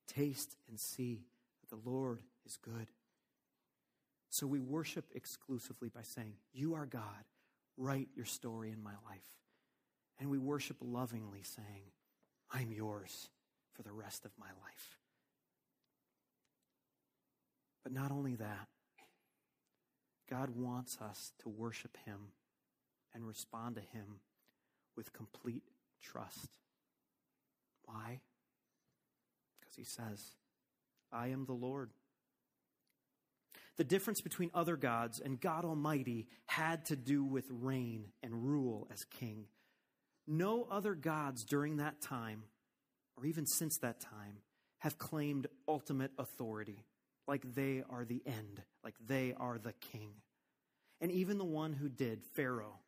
Taste 0.08 0.56
and 0.70 0.80
see 0.80 1.26
that 1.62 1.70
the 1.70 1.89
Lord 1.89 2.20
is 2.46 2.58
good. 2.58 2.88
So 4.30 4.48
we 4.48 4.60
worship 4.60 5.06
exclusively 5.13 5.89
by 5.89 6.02
saying, 6.02 6.34
You 6.54 6.74
are 6.74 6.86
God. 6.86 7.24
Write 7.78 8.10
your 8.16 8.26
story 8.26 8.72
in 8.72 8.82
my 8.82 8.94
life. 9.08 9.38
And 10.20 10.30
we 10.30 10.38
worship 10.38 10.78
lovingly, 10.82 11.42
saying, 11.44 11.92
I'm 12.52 12.72
yours 12.72 13.30
for 13.74 13.84
the 13.84 13.92
rest 13.92 14.26
of 14.26 14.32
my 14.39 14.48
life. 14.63 14.98
But 17.84 17.92
not 17.92 18.12
only 18.12 18.36
that, 18.36 18.68
God 20.30 20.52
wants 20.52 20.98
us 21.02 21.34
to 21.39 21.50
worship 21.50 21.98
Him 22.06 22.32
and 23.13 23.28
respond 23.28 23.76
to 23.76 23.82
Him 23.82 24.20
with 24.96 25.13
complete 25.13 25.63
trust. 26.02 26.50
Why? 27.86 28.22
Because 29.73 29.88
he 29.88 30.03
says, 30.03 30.36
I 31.12 31.27
am 31.27 31.45
the 31.45 31.53
Lord. 31.53 31.91
The 33.77 33.83
difference 33.83 34.21
between 34.21 34.51
other 34.53 34.75
gods 34.75 35.19
and 35.19 35.39
God 35.39 35.65
Almighty 35.65 36.27
had 36.45 36.86
to 36.86 36.95
do 36.95 37.23
with 37.23 37.45
reign 37.49 38.05
and 38.21 38.45
rule 38.45 38.88
as 38.91 39.03
king. 39.05 39.45
No 40.27 40.67
other 40.69 40.93
gods 40.93 41.43
during 41.43 41.77
that 41.77 42.01
time, 42.01 42.43
or 43.17 43.25
even 43.25 43.45
since 43.45 43.77
that 43.79 43.99
time, 43.99 44.38
have 44.79 44.97
claimed 44.97 45.47
ultimate 45.67 46.12
authority, 46.17 46.86
like 47.27 47.55
they 47.55 47.83
are 47.89 48.05
the 48.05 48.21
end, 48.25 48.62
like 48.83 48.95
they 49.05 49.33
are 49.38 49.57
the 49.57 49.73
king. 49.73 50.09
And 51.01 51.12
even 51.12 51.38
the 51.38 51.43
one 51.45 51.73
who 51.73 51.89
did, 51.89 52.21
Pharaoh, 52.36 52.79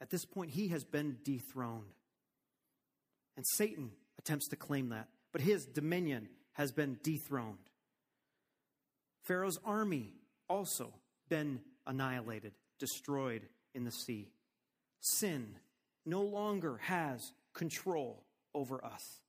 at 0.00 0.10
this 0.10 0.24
point, 0.24 0.50
he 0.50 0.68
has 0.68 0.84
been 0.84 1.18
dethroned. 1.24 1.94
And 3.36 3.46
Satan 3.56 3.92
attempts 4.18 4.48
to 4.48 4.56
claim 4.56 4.88
that, 4.88 5.08
but 5.32 5.40
his 5.40 5.66
dominion 5.66 6.28
has 6.54 6.72
been 6.72 6.98
dethroned. 7.02 7.58
Pharaoh's 9.22 9.58
army 9.64 10.14
also 10.48 10.92
been 11.28 11.60
annihilated, 11.86 12.52
destroyed 12.78 13.42
in 13.74 13.84
the 13.84 13.92
sea. 13.92 14.30
Sin 15.00 15.56
no 16.06 16.22
longer 16.22 16.78
has 16.78 17.32
control 17.52 18.24
over 18.54 18.84
us. 18.84 19.20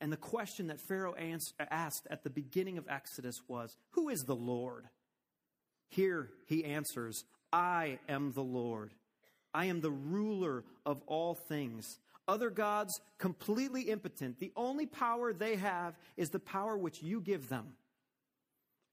And 0.00 0.12
the 0.12 0.16
question 0.16 0.68
that 0.68 0.80
Pharaoh 0.80 1.14
asked 1.58 2.06
at 2.08 2.22
the 2.22 2.30
beginning 2.30 2.78
of 2.78 2.86
Exodus 2.88 3.36
was, 3.48 3.76
Who 3.90 4.08
is 4.08 4.20
the 4.20 4.36
Lord? 4.36 4.86
Here 5.88 6.30
he 6.46 6.64
answers, 6.64 7.24
I 7.52 7.98
am 8.08 8.32
the 8.32 8.42
Lord. 8.42 8.92
I 9.52 9.64
am 9.66 9.80
the 9.80 9.90
ruler 9.90 10.64
of 10.86 11.02
all 11.06 11.34
things. 11.34 11.98
Other 12.28 12.50
gods, 12.50 13.00
completely 13.18 13.82
impotent. 13.82 14.38
The 14.38 14.52
only 14.54 14.84
power 14.84 15.32
they 15.32 15.56
have 15.56 15.96
is 16.18 16.28
the 16.28 16.38
power 16.38 16.76
which 16.76 17.02
you 17.02 17.22
give 17.22 17.48
them. 17.48 17.72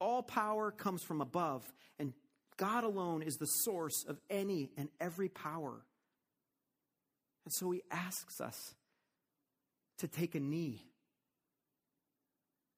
All 0.00 0.22
power 0.22 0.70
comes 0.70 1.02
from 1.02 1.20
above, 1.20 1.70
and 1.98 2.14
God 2.56 2.82
alone 2.82 3.22
is 3.22 3.36
the 3.36 3.46
source 3.46 4.04
of 4.08 4.18
any 4.30 4.70
and 4.78 4.88
every 4.98 5.28
power. 5.28 5.84
And 7.44 7.52
so 7.52 7.70
he 7.70 7.82
asks 7.90 8.40
us 8.40 8.74
to 9.98 10.08
take 10.08 10.34
a 10.34 10.40
knee, 10.40 10.80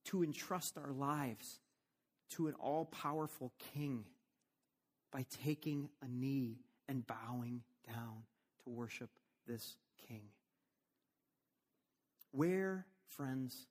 to 0.07 0.25
entrust 0.25 0.77
our 0.77 0.93
lives 0.93 1.61
to 2.31 2.49
an 2.49 2.55
all 2.55 2.85
powerful 2.85 3.53
king 3.73 4.05
by 5.13 5.25
taking 5.45 5.89
a 6.03 6.09
knee 6.09 6.59
and 6.89 7.07
bowing 7.07 7.63
down 7.87 8.23
to 8.65 8.71
worship 8.71 9.11
this 9.47 9.77
king. 10.07 10.23
Where, 12.33 12.87
friends, 13.07 13.67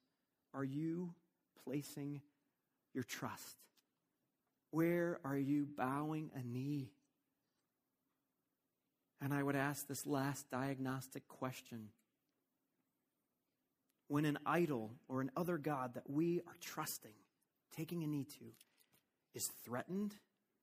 are 0.54 0.64
you 0.64 1.14
placing 1.64 2.22
your 2.94 3.04
trust? 3.04 3.58
Where 4.72 5.20
are 5.24 5.38
you 5.38 5.68
bowing 5.78 6.32
a 6.36 6.44
knee? 6.44 6.92
And 9.22 9.34
I 9.34 9.42
would 9.42 9.56
ask 9.56 9.88
this 9.88 10.06
last 10.06 10.50
diagnostic 10.52 11.28
question. 11.28 11.90
When 14.08 14.26
an 14.26 14.38
idol 14.46 14.92
or 15.08 15.22
an 15.22 15.32
other 15.36 15.58
God 15.58 15.96
that 15.96 16.10
we 16.10 16.42
are 16.48 16.56
trusting, 16.62 17.16
taking 17.76 18.04
a 18.04 18.08
knee 18.08 18.26
to, 18.40 18.46
is 19.34 19.48
threatened, 19.66 20.16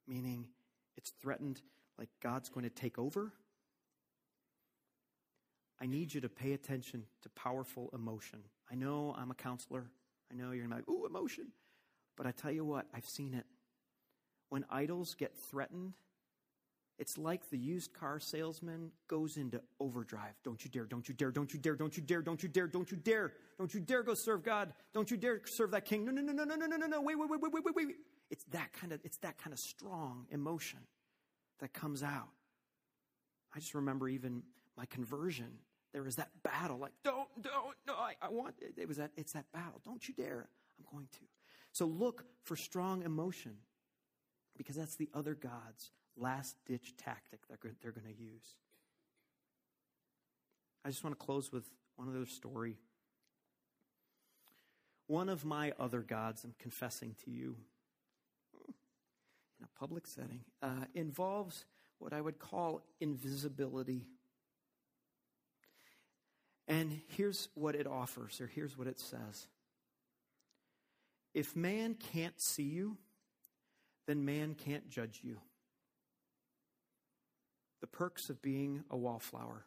meaning 0.06 0.48
it's 0.96 1.10
threatened 1.20 1.60
like 1.98 2.08
God's 2.22 2.48
going 2.48 2.64
to 2.64 2.70
take 2.70 2.98
over, 2.98 3.32
I 5.80 5.86
need 5.86 6.14
you 6.14 6.20
to 6.20 6.28
pay 6.28 6.52
attention 6.52 7.04
to 7.22 7.28
powerful 7.30 7.90
emotion. 7.92 8.40
I 8.70 8.74
know 8.74 9.14
I'm 9.18 9.30
a 9.30 9.34
counselor. 9.34 9.90
I 10.30 10.34
know 10.34 10.52
you're 10.52 10.68
like, 10.68 10.88
ooh, 10.88 11.06
emotion. 11.06 11.48
But 12.16 12.26
I 12.26 12.30
tell 12.30 12.50
you 12.50 12.64
what, 12.64 12.86
I've 12.94 13.08
seen 13.08 13.34
it. 13.34 13.44
When 14.50 14.64
idols 14.70 15.14
get 15.14 15.36
threatened, 15.36 15.94
it's 16.96 17.18
like 17.18 17.50
the 17.50 17.58
used 17.58 17.92
car 17.92 18.20
salesman 18.20 18.92
goes 19.08 19.36
into 19.36 19.60
overdrive. 19.80 20.34
Don't 20.44 20.64
you 20.64 20.70
dare, 20.70 20.84
don't 20.84 21.08
you 21.08 21.14
dare, 21.14 21.32
don't 21.32 21.52
you 21.52 21.58
dare, 21.58 21.74
don't 21.74 21.96
you 21.96 22.02
dare, 22.02 22.22
don't 22.22 22.40
you 22.40 22.48
dare, 22.48 22.68
don't 22.68 22.90
you 22.90 22.96
dare, 22.96 23.32
don't 23.58 23.74
you 23.74 23.80
dare 23.80 24.02
go 24.04 24.14
serve 24.14 24.44
God. 24.44 24.72
Don't 24.92 25.10
you 25.10 25.16
dare 25.16 25.40
serve 25.44 25.72
that 25.72 25.86
king. 25.86 26.04
No, 26.04 26.12
no, 26.12 26.22
no, 26.22 26.32
no, 26.32 26.44
no, 26.44 26.54
no, 26.54 26.66
no, 26.66 26.76
no, 26.76 26.86
no. 26.86 27.00
Wait, 27.00 27.18
wait, 27.18 27.28
wait, 27.28 27.40
wait, 27.42 27.52
wait, 27.52 27.64
wait, 27.64 27.74
wait. 27.74 27.96
It's 28.30 28.44
that 28.52 28.72
kind 28.72 28.92
of 28.92 29.00
it's 29.02 29.16
that 29.18 29.38
kind 29.38 29.52
of 29.52 29.58
strong 29.58 30.26
emotion 30.30 30.78
that 31.58 31.72
comes 31.72 32.02
out. 32.04 32.28
I 33.54 33.58
just 33.58 33.74
remember 33.74 34.08
even 34.08 34.42
my 34.76 34.86
conversion. 34.86 35.58
There 35.92 36.02
was 36.02 36.16
that 36.16 36.30
battle, 36.42 36.78
like, 36.78 36.92
don't, 37.04 37.28
don't, 37.40 37.76
no, 37.86 37.94
I, 37.94 38.14
I 38.20 38.28
want 38.28 38.56
it. 38.60 38.74
it 38.76 38.88
was 38.88 38.96
that 38.96 39.12
it's 39.16 39.32
that 39.32 39.44
battle. 39.52 39.80
Don't 39.84 40.06
you 40.08 40.14
dare. 40.14 40.48
I'm 40.78 40.84
going 40.92 41.06
to. 41.12 41.20
So 41.72 41.86
look 41.86 42.24
for 42.42 42.56
strong 42.56 43.02
emotion 43.02 43.56
because 44.56 44.76
that's 44.76 44.96
the 44.96 45.08
other 45.14 45.34
God's 45.34 45.90
last 46.16 46.56
ditch 46.66 46.94
tactic 46.96 47.40
that 47.48 47.60
they're 47.60 47.92
going 47.92 48.06
to 48.06 48.20
use. 48.20 48.56
I 50.84 50.90
just 50.90 51.02
want 51.02 51.18
to 51.18 51.24
close 51.24 51.50
with 51.52 51.64
one 51.96 52.08
other 52.08 52.26
story. 52.26 52.76
One 55.06 55.28
of 55.28 55.44
my 55.44 55.72
other 55.78 56.00
gods, 56.00 56.44
I'm 56.44 56.54
confessing 56.58 57.14
to 57.24 57.30
you 57.30 57.56
in 59.58 59.64
a 59.64 59.78
public 59.78 60.06
setting, 60.06 60.40
uh, 60.62 60.86
involves 60.94 61.64
what 61.98 62.12
I 62.12 62.20
would 62.20 62.38
call 62.38 62.82
invisibility. 63.00 64.06
And 66.66 67.00
here's 67.08 67.48
what 67.54 67.74
it 67.74 67.86
offers, 67.86 68.40
or 68.40 68.46
here's 68.46 68.76
what 68.76 68.86
it 68.86 68.98
says 68.98 69.46
If 71.34 71.54
man 71.54 71.94
can't 71.94 72.40
see 72.40 72.62
you, 72.62 72.96
then 74.06 74.24
man 74.24 74.54
can't 74.54 74.88
judge 74.88 75.20
you. 75.22 75.38
The 77.80 77.86
perks 77.86 78.30
of 78.30 78.40
being 78.40 78.84
a 78.90 78.96
wallflower 78.96 79.66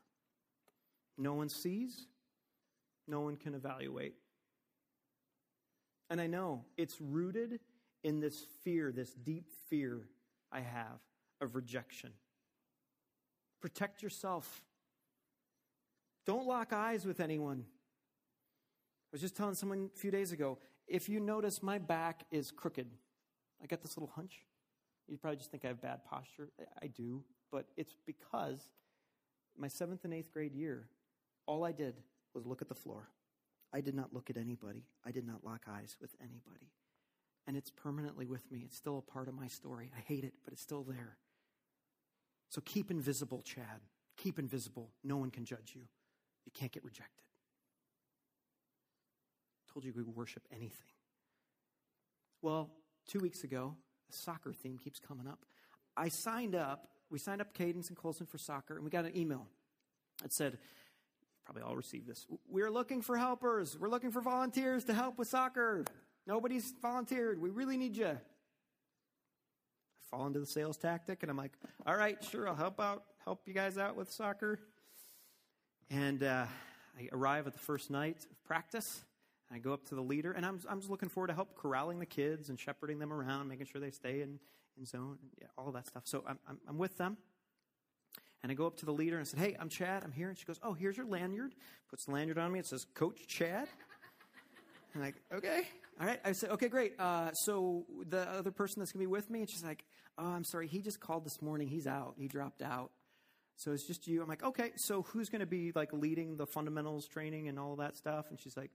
no 1.18 1.34
one 1.34 1.50
sees, 1.50 2.08
no 3.08 3.22
one 3.22 3.38
can 3.38 3.56
evaluate. 3.56 4.14
And 6.10 6.22
I 6.22 6.28
know 6.28 6.64
it's 6.78 7.02
rooted 7.02 7.60
in 8.04 8.20
this 8.20 8.46
fear, 8.64 8.92
this 8.92 9.14
deep 9.14 9.50
fear 9.70 10.08
I 10.52 10.62
have 10.62 11.00
of 11.42 11.56
rejection. 11.56 12.12
Protect 13.60 14.04
yourself. 14.04 14.64
Don't 16.28 16.46
lock 16.46 16.74
eyes 16.74 17.06
with 17.06 17.22
anyone. 17.22 17.64
I 17.66 19.10
was 19.14 19.22
just 19.22 19.38
telling 19.38 19.56
someone 19.56 19.90
a 19.96 19.98
few 19.98 20.12
days 20.12 20.34
ago 20.34 20.60
if 20.86 21.08
you 21.10 21.22
notice 21.22 21.64
my 21.64 21.78
back 21.78 22.26
is 22.32 22.52
crooked, 22.52 22.88
I 23.64 23.66
got 23.66 23.82
this 23.82 23.98
little 23.98 24.12
hunch. 24.14 24.44
You 25.08 25.18
probably 25.18 25.38
just 25.38 25.52
think 25.52 25.64
I 25.64 25.70
have 25.70 25.82
bad 25.82 26.04
posture. 26.04 26.50
I 26.82 26.88
do, 26.88 27.24
but 27.50 27.68
it's 27.78 27.96
because 28.06 28.60
my 29.58 29.70
seventh 29.70 30.04
and 30.04 30.14
eighth 30.14 30.32
grade 30.34 30.54
year, 30.54 30.90
all 31.46 31.64
I 31.64 31.72
did 31.72 31.96
was 32.34 32.46
look 32.46 32.62
at 32.62 32.68
the 32.68 32.76
floor. 32.76 33.08
I 33.74 33.80
did 33.80 33.96
not 33.96 34.14
look 34.14 34.30
at 34.30 34.36
anybody. 34.38 34.84
I 35.06 35.12
did 35.12 35.26
not 35.26 35.46
lock 35.46 35.64
eyes 35.70 35.96
with 36.02 36.14
anybody. 36.22 36.72
And 37.48 37.56
it's 37.56 37.72
permanently 37.72 38.26
with 38.26 38.52
me. 38.52 38.64
It's 38.66 38.76
still 38.76 38.98
a 38.98 39.12
part 39.12 39.30
of 39.30 39.34
my 39.34 39.48
story. 39.48 39.92
I 39.96 40.02
hate 40.02 40.26
it, 40.26 40.34
but 40.44 40.52
it's 40.54 40.62
still 40.62 40.84
there. 40.84 41.18
So 42.50 42.62
keep 42.66 42.92
invisible, 42.92 43.42
Chad. 43.44 43.82
Keep 44.18 44.40
invisible. 44.40 44.90
No 45.04 45.18
one 45.18 45.32
can 45.32 45.46
judge 45.46 45.74
you. 45.74 45.84
You 46.48 46.52
can't 46.54 46.72
get 46.72 46.86
rejected. 46.86 47.26
I 49.60 49.74
told 49.74 49.84
you 49.84 49.92
we 49.94 50.02
worship 50.02 50.44
anything. 50.50 50.88
Well, 52.42 52.70
two 53.06 53.20
weeks 53.20 53.44
ago, 53.44 53.76
the 54.10 54.16
soccer 54.16 54.54
theme 54.54 54.78
keeps 54.78 54.98
coming 54.98 55.28
up. 55.28 55.40
I 55.98 56.08
signed 56.08 56.56
up, 56.56 56.88
we 57.10 57.20
signed 57.20 57.42
up 57.42 57.54
Cadence 57.54 57.90
and 57.90 57.98
Colson 57.98 58.26
for 58.26 58.38
soccer, 58.38 58.76
and 58.76 58.86
we 58.86 58.90
got 58.90 59.04
an 59.04 59.18
email 59.18 59.46
that 60.22 60.32
said, 60.32 60.58
probably 61.44 61.64
all 61.64 61.76
received 61.76 62.08
this. 62.08 62.26
We're 62.48 62.72
looking 62.72 63.02
for 63.02 63.18
helpers. 63.18 63.78
We're 63.78 63.90
looking 63.90 64.12
for 64.12 64.22
volunteers 64.22 64.86
to 64.86 64.94
help 64.94 65.18
with 65.18 65.28
soccer. 65.28 65.84
Nobody's 66.26 66.74
volunteered. 66.82 67.42
We 67.42 67.50
really 67.50 67.76
need 67.76 67.98
you. 67.98 68.08
I 68.08 68.18
fall 70.10 70.28
into 70.28 70.40
the 70.40 70.46
sales 70.46 70.78
tactic, 70.78 71.24
and 71.24 71.30
I'm 71.30 71.36
like, 71.36 71.52
all 71.86 71.98
right, 71.98 72.24
sure, 72.24 72.48
I'll 72.48 72.56
help 72.56 72.80
out, 72.80 73.04
help 73.26 73.42
you 73.46 73.54
guys 73.54 73.78
out 73.78 73.98
with 73.98 74.10
soccer. 74.10 74.60
And 75.90 76.24
uh, 76.24 76.46
I 76.98 77.10
arrive 77.14 77.48
at 77.48 77.54
the 77.54 77.60
first 77.60 77.90
night 77.90 78.26
of 78.30 78.44
practice. 78.44 79.04
I 79.52 79.60
go 79.60 79.72
up 79.72 79.86
to 79.86 79.96
the 79.96 80.02
leader, 80.02 80.34
and 80.34 80.46
I'm, 80.46 80.60
I'm 80.70 80.80
just 80.80 80.90
looking 80.90 81.08
forward 81.08 81.28
to 81.28 81.34
help 81.34 81.56
corralling 81.56 82.00
the 82.00 82.06
kids 82.06 82.50
and 82.50 82.60
shepherding 82.60 83.00
them 83.00 83.14
around, 83.14 83.48
making 83.48 83.68
sure 83.68 83.80
they 83.80 83.92
stay 83.92 84.22
in, 84.22 84.40
in 84.78 84.86
zone, 84.86 85.18
and 85.22 85.32
yeah, 85.40 85.48
all 85.58 85.72
that 85.72 85.88
stuff. 85.88 86.04
So 86.06 86.24
I'm, 86.28 86.40
I'm, 86.48 86.60
I'm 86.68 86.78
with 86.78 86.98
them. 86.98 87.18
And 88.44 88.52
I 88.52 88.56
go 88.56 88.68
up 88.68 88.78
to 88.78 88.86
the 88.86 88.92
leader 88.92 89.18
and 89.18 89.26
I 89.26 89.30
said, 89.30 89.40
Hey, 89.40 89.56
I'm 89.60 89.70
Chad. 89.70 90.04
I'm 90.04 90.12
here. 90.12 90.30
And 90.30 90.38
she 90.38 90.46
goes, 90.46 90.60
Oh, 90.64 90.74
here's 90.74 90.96
your 90.96 91.08
lanyard. 91.08 91.56
Puts 91.90 92.06
the 92.06 92.12
lanyard 92.12 92.38
on 92.38 92.52
me. 92.52 92.60
It 92.60 92.68
says, 92.68 92.86
Coach 92.94 93.28
Chad. 93.28 93.68
I'm 94.96 95.02
like, 95.02 95.16
Okay. 95.34 95.68
All 96.00 96.06
right. 96.06 96.20
I 96.24 96.34
said, 96.34 96.52
Okay, 96.52 96.70
great. 96.70 96.94
Uh, 97.00 97.32
so 97.34 97.86
the 98.08 98.30
other 98.30 98.52
person 98.52 98.80
that's 98.80 98.92
going 98.92 99.04
to 99.04 99.08
be 99.10 99.12
with 99.12 99.30
me, 99.30 99.40
and 99.40 99.50
she's 99.50 99.64
like, 99.64 99.84
Oh, 100.20 100.28
I'm 100.28 100.44
sorry. 100.44 100.68
He 100.68 100.82
just 100.82 101.00
called 101.00 101.26
this 101.26 101.42
morning. 101.42 101.68
He's 101.68 101.88
out. 101.88 102.14
He 102.18 102.28
dropped 102.28 102.62
out. 102.62 102.92
So 103.58 103.74
it's 103.74 103.86
just 103.86 104.08
you. 104.08 104.22
I'm 104.22 104.28
like, 104.30 104.44
Okay. 104.44 104.72
So 104.78 105.02
who's 105.04 105.30
going 105.30 105.42
to 105.42 105.46
be 105.46 105.72
like 105.76 105.92
leading 105.92 106.38
the 106.38 106.46
fundamentals 106.48 107.08
training 107.08 107.48
and 107.50 107.60
all 107.60 107.76
that 107.78 107.98
stuff? 107.98 108.28
And 108.30 108.40
she's 108.40 108.56
like, 108.56 108.72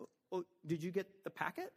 oh, 0.00 0.08
oh, 0.32 0.44
did 0.64 0.82
you 0.82 0.90
get 0.92 1.06
the 1.24 1.30
packet? 1.30 1.72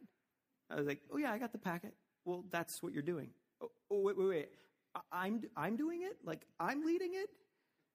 I 0.70 0.76
was 0.76 0.86
like, 0.86 1.00
Oh, 1.12 1.16
yeah, 1.18 1.32
I 1.32 1.38
got 1.38 1.52
the 1.52 1.58
packet. 1.58 1.94
Well, 2.24 2.44
that's 2.50 2.82
what 2.82 2.92
you're 2.92 3.02
doing. 3.02 3.30
Oh, 3.60 3.70
oh 3.90 4.00
wait, 4.00 4.16
wait, 4.16 4.28
wait. 4.28 4.48
I- 4.94 5.00
I'm, 5.26 5.42
I'm 5.56 5.76
doing 5.76 6.02
it? 6.02 6.18
Like, 6.24 6.42
I'm 6.58 6.84
leading 6.84 7.14
it? 7.14 7.28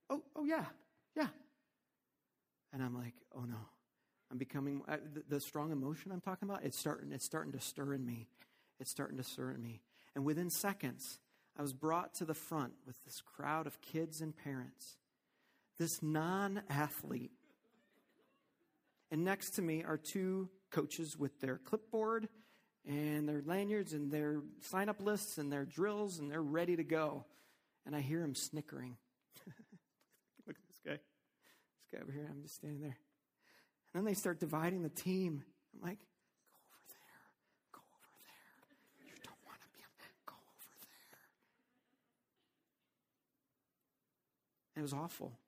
Oh, 0.10 0.22
oh, 0.36 0.44
yeah, 0.44 0.66
yeah. 1.16 1.28
And 2.74 2.84
I'm 2.84 2.94
like, 2.96 3.14
oh 3.34 3.46
no. 3.46 3.56
I'm 4.32 4.38
becoming 4.38 4.82
uh, 4.88 4.98
the, 5.14 5.24
the 5.36 5.40
strong 5.40 5.72
emotion 5.72 6.12
I'm 6.12 6.20
talking 6.20 6.50
about. 6.50 6.64
It's 6.64 6.78
starting. 6.78 7.12
It's 7.12 7.26
starting 7.26 7.54
to 7.54 7.60
stir 7.60 7.94
in 7.94 8.06
me. 8.06 8.28
It's 8.80 8.92
starting 8.92 9.18
to 9.18 9.24
stir 9.24 9.52
in 9.52 9.62
me. 9.62 9.82
And 10.16 10.26
within 10.26 10.50
seconds, 10.50 11.20
I 11.58 11.62
was 11.62 11.74
brought 11.74 12.14
to 12.16 12.26
the 12.26 12.34
front 12.34 12.74
with 12.86 13.04
this 13.06 13.22
crowd 13.22 13.68
of 13.68 13.82
kids 13.82 14.22
and 14.22 14.36
parents. 14.36 14.98
This 15.78 16.02
non-athlete, 16.02 17.32
and 19.12 19.24
next 19.24 19.52
to 19.52 19.62
me 19.62 19.84
are 19.84 19.98
two 19.98 20.50
coaches 20.72 21.18
with 21.18 21.40
their 21.42 21.58
clipboard 21.58 22.28
and 22.88 23.28
their 23.28 23.42
lanyards 23.46 23.94
and 23.94 24.12
their 24.12 24.42
sign-up 24.62 25.02
lists 25.02 25.38
and 25.38 25.52
their 25.52 25.66
drills, 25.66 26.20
and 26.20 26.32
they're 26.32 26.42
ready 26.42 26.76
to 26.76 26.84
go. 26.84 27.26
And 27.86 27.96
I 27.96 28.02
hear 28.02 28.22
him 28.22 28.36
snickering. 28.36 28.98
Look 30.48 30.56
at 30.58 30.68
this 30.68 30.80
guy. 30.84 31.00
This 31.00 31.88
guy 31.92 32.00
over 32.02 32.12
here. 32.12 32.28
I'm 32.30 32.42
just 32.42 32.56
standing 32.56 32.82
there. 32.82 32.98
And 33.94 34.04
then 34.04 34.06
they 34.06 34.14
start 34.14 34.40
dividing 34.40 34.84
the 34.84 34.90
team. 34.90 35.44
I'm 35.74 35.82
like, 35.88 36.00
go 36.00 36.60
over 36.76 36.98
there. 37.08 37.26
Go 37.72 37.80
over 37.80 38.20
there. 38.28 39.08
You 39.08 39.16
don't 39.24 39.40
want 39.46 39.62
to 39.62 39.70
be 39.72 39.82
on 39.82 39.94
Go 40.26 40.34
over 40.36 40.76
there. 40.92 41.24
And 44.76 44.82
it 44.82 44.84
was 44.84 44.94
awful. 44.94 45.40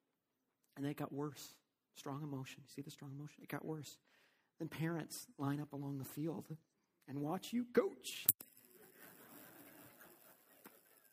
And 0.76 0.86
then 0.86 0.92
it 0.92 0.98
got 0.98 1.12
worse. 1.12 1.54
Strong 1.96 2.22
emotion. 2.24 2.62
You 2.64 2.70
see 2.74 2.82
the 2.82 2.92
strong 2.92 3.12
emotion? 3.18 3.42
It 3.42 3.50
got 3.50 3.66
worse. 3.66 3.98
Then 4.60 4.70
parents 4.70 5.28
line 5.38 5.60
up 5.60 5.74
along 5.74 5.98
the 5.98 6.06
field 6.06 6.46
and 7.08 7.20
watch 7.20 7.54
you 7.54 7.66
coach. 7.74 8.26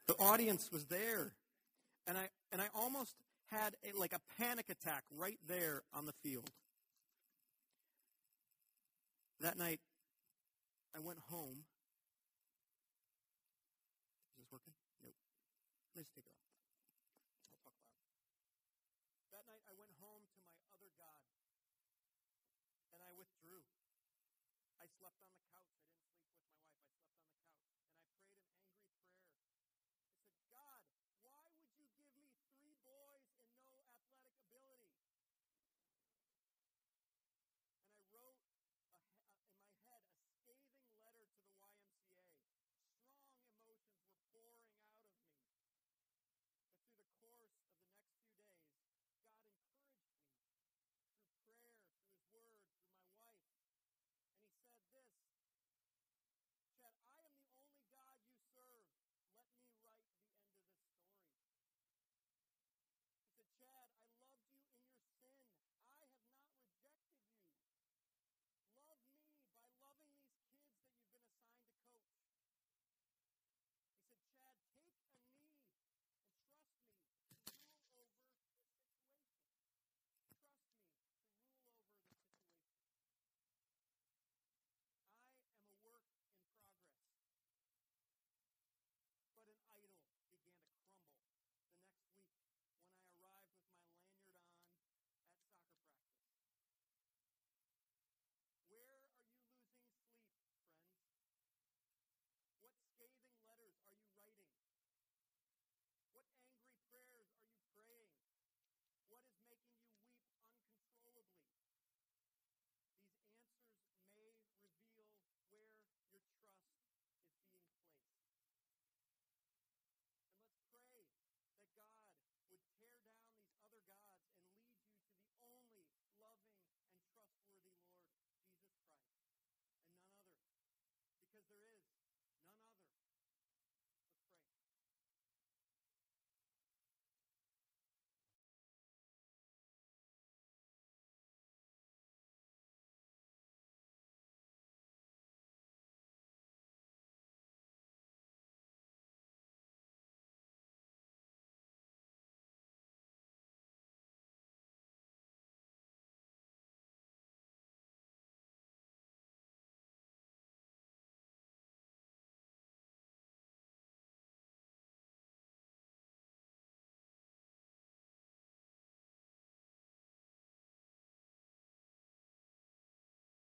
The 0.07 0.15
audience 0.19 0.71
was 0.71 0.85
there. 0.87 1.33
And 2.07 2.19
I 2.19 2.29
and 2.53 2.61
I 2.61 2.67
almost 2.75 3.15
had 3.51 3.75
a, 3.83 3.99
like 3.99 4.13
a 4.13 4.21
panic 4.39 4.67
attack 4.69 5.05
right 5.17 5.39
there 5.49 5.83
on 5.95 6.07
the 6.07 6.13
field. 6.23 6.51
That 9.41 9.59
night, 9.59 9.81
I 10.95 11.01
went 11.01 11.19
home. 11.31 11.65
Is 14.33 14.39
this 14.39 14.47
working? 14.53 14.75
Nope. 15.03 15.15
Let's 15.97 16.11
take 16.11 16.25
it 16.27 16.31
off. 16.31 16.34